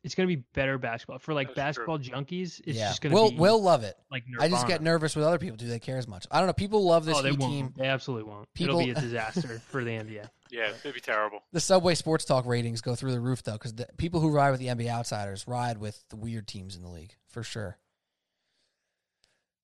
[0.03, 1.85] It's gonna be better basketball for like That's true.
[1.87, 2.61] basketball junkies.
[2.65, 3.95] It's yeah, just gonna we'll be we'll love it.
[4.11, 5.55] like I just get nervous with other people.
[5.57, 6.25] Do they care as much?
[6.29, 6.53] I don't know.
[6.53, 7.51] People love this Oh, they won't.
[7.51, 7.73] team.
[7.77, 8.53] They absolutely won't.
[8.53, 10.29] People- It'll be a disaster for the NBA.
[10.51, 11.39] Yeah, it'd be terrible.
[11.51, 14.51] The Subway Sports Talk ratings go through the roof though, because the people who ride
[14.51, 17.79] with the NBA outsiders ride with the weird teams in the league for sure.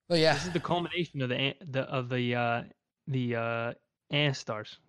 [0.07, 2.63] But yeah, This is the culmination of the an- the of the uh,
[3.07, 3.73] the uh,
[4.09, 4.79] Ant Stars.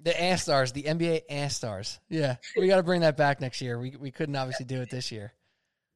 [0.00, 1.98] The Ant Stars, the NBA Ant Stars.
[2.08, 3.78] Yeah, we got to bring that back next year.
[3.78, 5.32] We we couldn't obviously do it this year.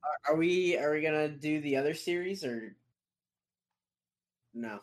[0.03, 2.75] Are, are we are we gonna do the other series or
[4.55, 4.81] no?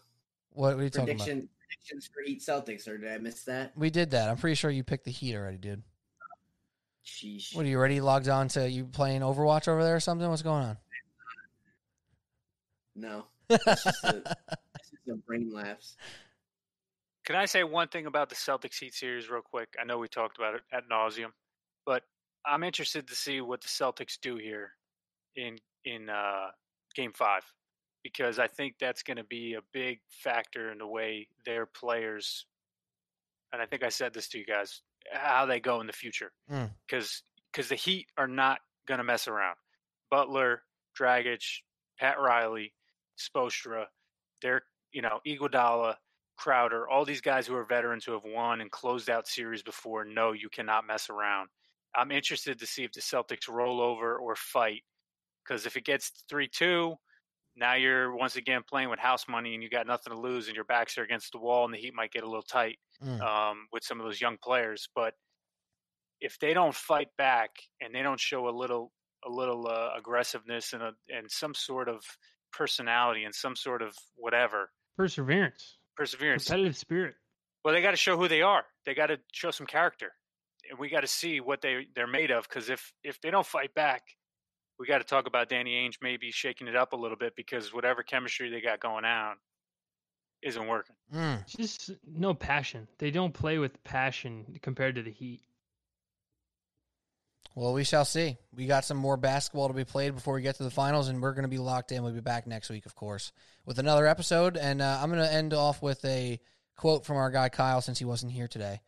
[0.51, 1.25] What are you talking about?
[1.25, 3.73] Prediction predictions for Heat Celtics, or did I miss that?
[3.77, 4.29] We did that.
[4.29, 5.83] I'm pretty sure you picked the Heat already, dude.
[7.05, 7.55] Sheesh.
[7.55, 8.69] What are you already logged on to?
[8.69, 10.27] You playing Overwatch over there or something?
[10.29, 10.77] What's going on?
[12.95, 14.17] No, it's just a,
[14.75, 15.95] it's just a brain lapse.
[17.25, 19.69] Can I say one thing about the Celtics Heat series real quick?
[19.79, 21.31] I know we talked about it at nauseum,
[21.85, 22.03] but
[22.45, 24.71] I'm interested to see what the Celtics do here
[25.35, 26.47] in in uh,
[26.95, 27.43] Game Five
[28.03, 32.45] because I think that's going to be a big factor in the way their players.
[33.51, 36.31] And I think I said this to you guys how they go in the future
[36.51, 36.71] Mm.
[36.87, 39.55] because because the Heat are not going to mess around.
[40.09, 40.63] Butler,
[40.99, 41.43] Dragic,
[41.99, 42.73] Pat Riley,
[43.19, 43.85] Spoelstra,
[44.41, 45.95] they're you know Iguodala,
[46.39, 50.05] Crowder, all these guys who are veterans who have won and closed out series before
[50.05, 51.49] know you cannot mess around.
[51.95, 54.83] I'm interested to see if the Celtics roll over or fight
[55.43, 56.95] because if it gets three two,
[57.55, 60.55] now you're once again playing with house money and you got nothing to lose and
[60.55, 63.21] your backs are against the wall and the Heat might get a little tight Mm.
[63.21, 64.89] um, with some of those young players.
[64.93, 65.13] But
[66.21, 67.49] if they don't fight back
[67.81, 68.91] and they don't show a little
[69.25, 72.03] a little uh, aggressiveness and a, and some sort of
[72.53, 77.15] personality and some sort of whatever Perseverance, perseverance, competitive spirit.
[77.63, 78.63] well, they got to show who they are.
[78.85, 80.11] They got to show some character,
[80.69, 82.47] and we got to see what they they're made of.
[82.47, 84.03] Because if if they don't fight back,
[84.79, 87.73] we got to talk about Danny Ainge maybe shaking it up a little bit because
[87.73, 89.35] whatever chemistry they got going on
[90.41, 90.95] isn't working.
[91.13, 91.45] Mm.
[91.47, 92.87] Just no passion.
[92.97, 95.41] They don't play with passion compared to the Heat.
[97.59, 98.37] Well, we shall see.
[98.55, 101.21] We got some more basketball to be played before we get to the finals, and
[101.21, 102.01] we're going to be locked in.
[102.01, 103.33] We'll be back next week, of course,
[103.65, 104.55] with another episode.
[104.55, 106.39] And uh, I'm going to end off with a
[106.77, 108.79] quote from our guy Kyle, since he wasn't here today.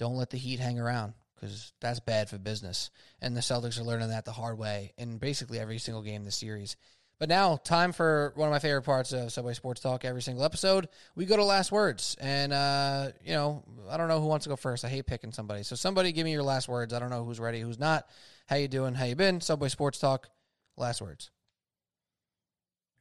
[0.00, 2.90] Don't let the Heat hang around because that's bad for business.
[3.22, 6.34] And the Celtics are learning that the hard way in basically every single game this
[6.34, 6.76] series.
[7.18, 10.44] But now, time for one of my favorite parts of Subway Sports Talk every single
[10.44, 10.88] episode.
[11.16, 12.16] We go to last words.
[12.20, 14.84] And, uh, you know, I don't know who wants to go first.
[14.84, 15.64] I hate picking somebody.
[15.64, 16.94] So somebody give me your last words.
[16.94, 18.08] I don't know who's ready, who's not.
[18.46, 18.94] How you doing?
[18.94, 19.40] How you been?
[19.40, 20.28] Subway Sports Talk.
[20.76, 21.30] Last words.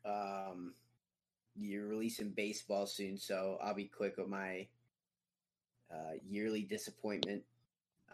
[0.04, 0.74] Um,
[1.56, 4.66] you're releasing baseball soon, so I'll be quick with my
[5.92, 7.44] uh, yearly disappointment.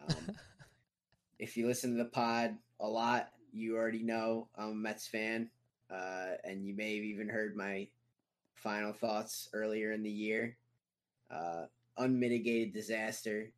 [0.01, 0.35] Um,
[1.39, 5.49] if you listen to the pod a lot, you already know I'm a Mets fan,
[5.93, 7.87] uh, and you may have even heard my
[8.55, 10.57] final thoughts earlier in the year.
[11.31, 11.65] Uh,
[11.97, 13.51] unmitigated disaster.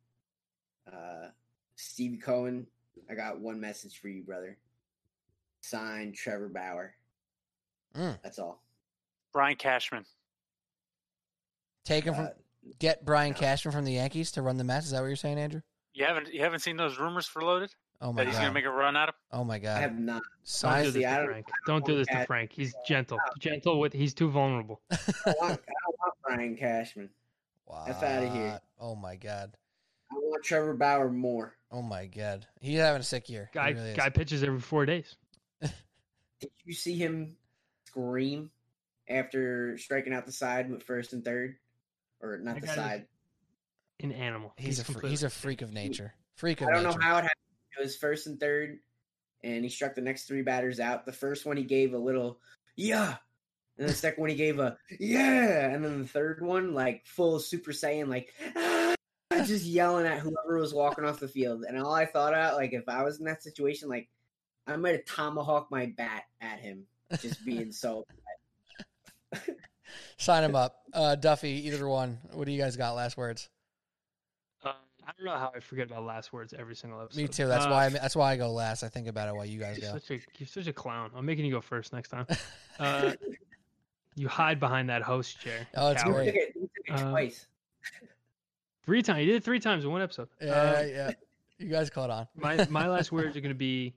[0.90, 1.28] Uh,
[1.76, 2.66] Steve Cohen,
[3.10, 4.58] I got one message for you, brother.
[5.60, 6.94] Sign Trevor Bauer.
[7.96, 8.18] Mm.
[8.22, 8.62] That's all.
[9.32, 10.04] Brian Cashman.
[11.84, 12.30] Take him from Uh,
[12.78, 14.86] get Brian Cashman from the Yankees to run the Mets.
[14.86, 15.60] Is that what you're saying, Andrew?
[15.94, 18.54] You haven't you haven't seen those rumors for loaded Oh my that he's gonna god!
[18.54, 19.14] make a run at him?
[19.32, 19.78] oh my god.
[19.78, 20.22] I have not.
[20.60, 21.46] Don't do this to don't- Frank.
[21.66, 22.52] Don't do this to Frank.
[22.52, 23.18] He's gentle.
[23.38, 24.80] Gentle with he's too vulnerable.
[24.90, 24.94] I
[25.40, 27.10] want, I don't want Brian Cashman.
[27.88, 28.60] F outta here.
[28.78, 29.56] Oh my god!
[30.12, 31.54] I want Trevor Bauer more.
[31.72, 32.46] Oh my god!
[32.60, 33.50] He's having a sick year.
[33.52, 35.16] Guy really guy pitches every four days.
[35.60, 37.36] Did you see him
[37.86, 38.50] scream
[39.08, 41.56] after striking out the side with first and third,
[42.20, 43.06] or not the side?
[44.00, 44.52] An animal.
[44.58, 46.12] He's a fr- completely he's a freak of nature.
[46.34, 46.98] Freak of I don't nature.
[46.98, 47.30] know how it happened.
[47.78, 48.78] It was first and third,
[49.42, 51.06] and he struck the next three batters out.
[51.06, 52.40] The first one he gave a little
[52.76, 53.16] yeah,
[53.78, 57.38] and the second one he gave a yeah, and then the third one like full
[57.38, 58.94] Super Saiyan like ah,
[59.44, 61.64] just yelling at whoever was walking off the field.
[61.66, 64.08] And all I thought out like if I was in that situation, like
[64.66, 66.84] I might have tomahawked my bat at him,
[67.20, 68.04] just being so.
[70.18, 71.66] Sign him up, uh, Duffy.
[71.66, 72.18] Either one.
[72.32, 72.94] What do you guys got?
[72.94, 73.48] Last words.
[75.06, 77.20] I don't know how I forget about last words every single episode.
[77.20, 77.46] Me too.
[77.46, 77.86] That's Uh, why.
[77.86, 78.82] I, that's why I go last.
[78.82, 79.98] I think about it while you guys You're go.
[79.98, 81.10] such a you're such a clown.
[81.14, 82.26] I'm making you go first next time.
[82.78, 83.12] Uh,
[84.16, 85.66] you hide behind that host chair.
[85.74, 86.24] Oh, it's You coward.
[86.24, 86.34] great.
[86.34, 87.46] took it, you took it Uh, twice.
[88.84, 89.20] Three times.
[89.20, 90.28] You did it three times in one episode.
[90.42, 91.10] Yeah, Uh, yeah.
[91.58, 92.28] You guys caught on.
[92.34, 93.94] my my last words are going to be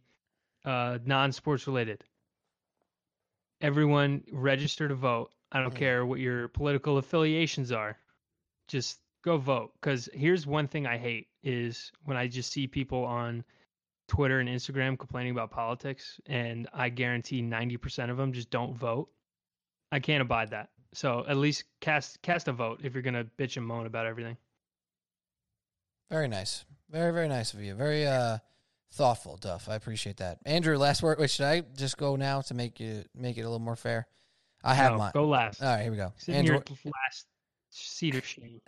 [0.64, 2.04] uh, non-sports related.
[3.62, 5.32] Everyone register to vote.
[5.52, 5.78] I don't Mm.
[5.78, 7.98] care what your political affiliations are.
[8.68, 13.04] Just go vote cuz here's one thing I hate is when I just see people
[13.04, 13.44] on
[14.08, 19.10] Twitter and Instagram complaining about politics, and I guarantee 90% of them just don't vote.
[19.92, 20.70] I can't abide that.
[20.94, 24.36] So at least cast cast a vote if you're gonna bitch and moan about everything.
[26.10, 26.66] Very nice.
[26.90, 27.76] Very, very nice of you.
[27.76, 28.40] Very uh
[28.92, 29.70] thoughtful, Duff.
[29.70, 30.40] I appreciate that.
[30.46, 31.20] Andrew, last word.
[31.20, 34.08] Wait, should I just go now to make you make it a little more fair?
[34.64, 35.12] I have No, mine.
[35.14, 35.62] Go last.
[35.62, 36.12] All right, here we go.
[36.18, 37.28] Sit Andrew, your last
[37.70, 38.62] seat of shame.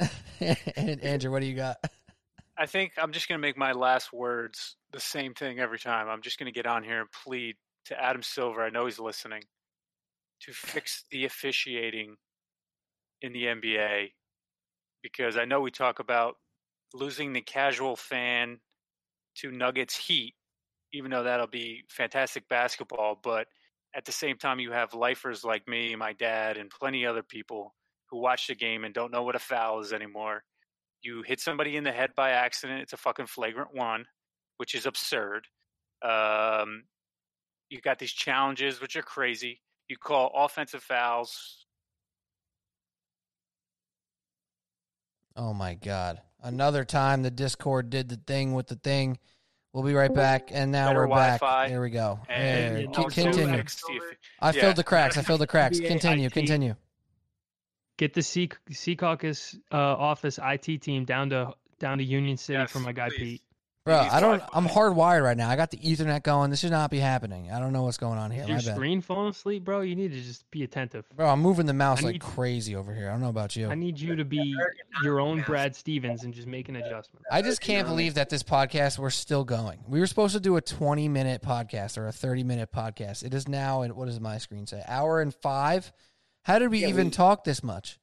[0.75, 1.77] and Andrew, what do you got?
[2.57, 6.07] I think I'm just going to make my last words the same thing every time.
[6.07, 8.61] I'm just going to get on here and plead to Adam Silver.
[8.61, 9.43] I know he's listening
[10.41, 12.17] to fix the officiating
[13.21, 14.11] in the NBA
[15.01, 16.35] because I know we talk about
[16.93, 18.59] losing the casual fan
[19.37, 20.35] to Nuggets Heat,
[20.93, 23.19] even though that'll be fantastic basketball.
[23.21, 23.47] But
[23.95, 27.23] at the same time, you have lifers like me, my dad, and plenty of other
[27.23, 27.73] people
[28.11, 30.43] who watch the game and don't know what a foul is anymore
[31.03, 34.05] you hit somebody in the head by accident, it's a fucking flagrant one,
[34.57, 35.47] which is absurd.
[36.03, 36.83] Um,
[37.69, 39.61] you got these challenges, which are crazy.
[39.87, 41.65] You call offensive fouls.
[45.35, 46.21] Oh my God!
[46.43, 49.17] Another time the Discord did the thing with the thing.
[49.73, 51.39] We'll be right back, and now Better we're back.
[51.39, 51.69] Wi-Fi.
[51.69, 52.19] There we go.
[52.27, 52.81] And There.
[52.81, 53.47] you Continue.
[53.55, 54.01] fix the
[54.41, 54.61] I yeah.
[54.61, 55.17] filled the cracks.
[55.17, 55.79] I filled the cracks.
[55.79, 56.29] Continue.
[56.29, 56.75] Continue.
[58.01, 62.57] Get the Sea Sea Caucus uh, office IT team down to down to Union City
[62.57, 63.17] Yes, for my guy please.
[63.17, 63.41] Pete.
[63.85, 64.41] Bro, needs I don't.
[64.53, 65.51] I'm hardwired right now.
[65.51, 66.49] I got the Ethernet going.
[66.49, 67.51] This should not be happening.
[67.51, 68.41] I don't know what's going on here.
[68.41, 68.75] Is My your bad.
[68.75, 69.81] screen falling asleep, bro?
[69.81, 71.05] You need to just be attentive.
[71.15, 73.07] Bro, I'm moving the mouse I like need- crazy over here.
[73.07, 73.69] I don't know about you.
[73.69, 74.55] I need you to be
[75.03, 77.23] your own Brad Stevens and just make an adjustment.
[77.31, 79.77] I just can't believe that this podcast we're still going.
[79.87, 83.23] We were supposed to do a 20 minute podcast or a 30 minute podcast.
[83.23, 84.83] It is now, and what does my screen say?
[84.87, 85.91] Hour and five.
[86.43, 87.99] How did we Yeah, even we- talk this much?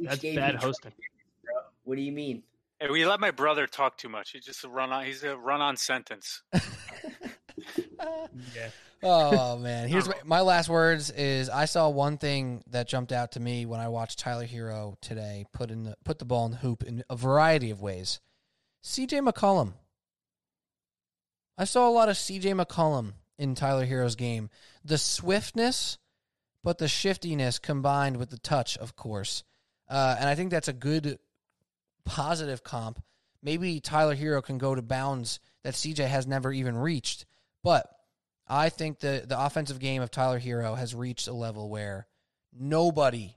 [0.00, 0.92] That's bad hosting.
[0.92, 1.54] 20 minutes, bro.
[1.84, 2.42] What do you mean?
[2.80, 4.30] Hey, we let my brother talk too much.
[4.32, 5.04] He's just a run on.
[5.06, 6.42] He's a run on sentence.
[8.54, 8.68] Yeah.
[9.02, 13.32] oh man, here's my, my last words: is I saw one thing that jumped out
[13.32, 16.52] to me when I watched Tyler Herro today put in the put the ball in
[16.52, 18.20] the hoop in a variety of ways.
[18.82, 19.20] C.J.
[19.20, 19.72] McCollum.
[21.58, 22.52] I saw a lot of C.J.
[22.52, 24.50] McCollum in Tyler Herro's game.
[24.84, 25.96] The swiftness,
[26.66, 29.44] but the shiftiness combined with the touch, of course.
[29.88, 31.20] Uh, and I think that's a good
[32.04, 33.00] positive comp.
[33.40, 37.24] Maybe Tyler Herro can go to bounds that CJ has never even reached.
[37.62, 37.86] But
[38.48, 42.08] I think the the offensive game of Tyler Herro has reached a level where
[42.52, 43.36] nobody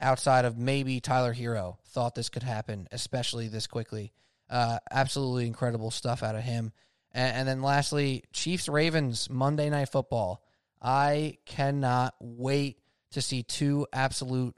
[0.00, 4.12] outside of maybe Tyler Herro thought this could happen, especially this quickly.
[4.50, 6.72] Uh, absolutely incredible stuff out of him.
[7.12, 10.42] And, and then lastly, Chiefs Ravens Monday Night Football.
[10.80, 12.78] I cannot wait
[13.12, 14.54] to see two absolute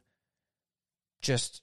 [1.23, 1.63] just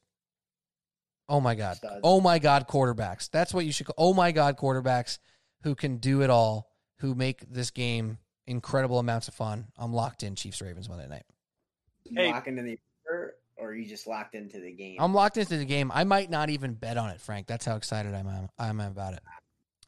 [1.29, 1.99] oh my god Studs.
[2.03, 5.17] oh my god quarterbacks that's what you should call oh my god quarterbacks
[5.63, 10.23] who can do it all who make this game incredible amounts of fun i'm locked
[10.23, 11.25] in chiefs ravens monday night
[12.05, 12.31] You Hey.
[12.31, 12.79] lock into the
[13.09, 14.97] order, or you just locked into the game?
[14.99, 17.75] i'm locked into the game i might not even bet on it frank that's how
[17.75, 19.21] excited i'm i'm about it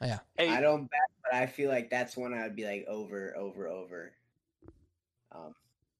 [0.01, 0.20] Yeah.
[0.38, 3.36] Hey, I don't bet, but I feel like that's one I would be like over,
[3.38, 4.11] over, over.
[5.34, 5.53] Um,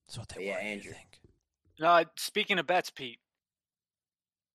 [0.07, 0.91] that's what they But yeah, want you Andrew.
[0.93, 1.19] think
[1.80, 2.03] no.
[2.17, 3.19] Speaking of bets, Pete,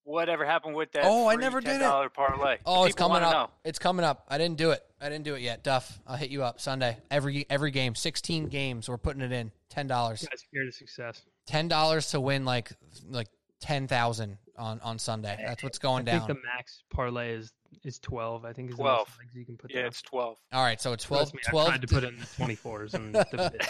[0.04, 1.04] whatever happened with that?
[1.04, 1.84] Oh, I free never did it.
[1.84, 2.58] $10 parlay.
[2.66, 3.50] oh it's coming up know.
[3.64, 6.30] it's coming up i didn't do it i didn't do it yet duff i'll hit
[6.30, 10.68] you up sunday every every game 16 games we're putting it in $10 Guys, scared
[10.68, 11.22] of success.
[11.46, 12.72] ten dollars to win like
[13.08, 13.28] like
[13.60, 15.42] ten thousand on on Sunday.
[15.46, 16.14] That's what's going down.
[16.16, 16.36] I think down.
[16.36, 17.52] the max parlay is
[17.82, 18.44] is twelve.
[18.44, 18.98] I think is 12.
[19.08, 19.86] most legs you can put Yeah, down.
[19.88, 20.38] it's twelve.
[20.52, 22.54] All right, so it's 12, Trust me, I 12 tried to put in the twenty
[22.54, 23.66] fours and the.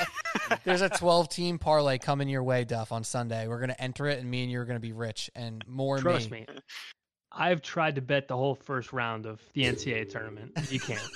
[0.65, 3.49] There's a twelve team parlay coming your way, Duff, on Sunday.
[3.49, 6.31] We're gonna enter it, and me and you are gonna be rich, and more Trust
[6.31, 6.47] me.
[6.49, 6.59] me.
[7.33, 10.53] I've tried to bet the whole first round of the NCAA tournament.
[10.71, 11.01] You can't.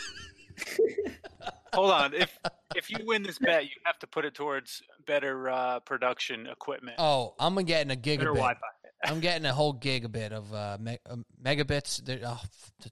[1.74, 2.14] Hold on.
[2.14, 2.36] If
[2.74, 6.96] if you win this bet, you have to put it towards better uh, production equipment.
[6.98, 8.34] Oh, I'm gonna get in a Better gigabit.
[8.36, 8.58] Wi-Fi.
[9.04, 12.04] I'm getting a whole gigabit of uh, me- uh, megabits.
[12.04, 12.40] There, oh,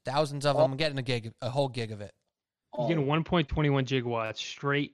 [0.05, 0.71] thousands of them.
[0.71, 2.13] I'm getting a gig, a whole gig of it.
[2.77, 4.93] You're getting one point twenty one gigawatts straight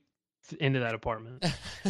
[0.60, 1.44] into that apartment.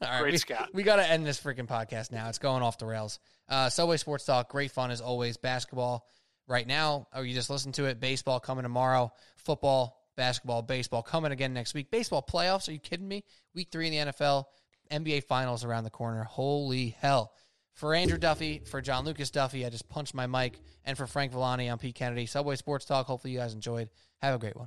[0.00, 0.70] All right, Great, we, Scott.
[0.72, 2.28] we got to end this freaking podcast now.
[2.28, 3.18] It's going off the rails.
[3.48, 5.36] Uh, Subway Sports Talk, great fun as always.
[5.36, 6.06] Basketball
[6.46, 7.98] right now, or you just listen to it.
[7.98, 9.12] Baseball coming tomorrow.
[9.36, 11.90] Football, basketball, baseball coming again next week.
[11.90, 12.68] Baseball playoffs?
[12.68, 13.24] Are you kidding me?
[13.54, 14.44] Week three in the NFL.
[14.90, 16.24] NBA Finals around the corner.
[16.24, 17.32] Holy hell!
[17.78, 21.30] For Andrew Duffy, for John Lucas Duffy, I just punched my mic, and for Frank
[21.30, 22.26] Villani, I'm Pete Kennedy.
[22.26, 23.06] Subway Sports Talk.
[23.06, 23.88] Hopefully you guys enjoyed.
[24.20, 24.66] Have a great one.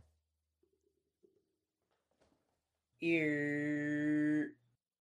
[3.02, 4.54] Ear.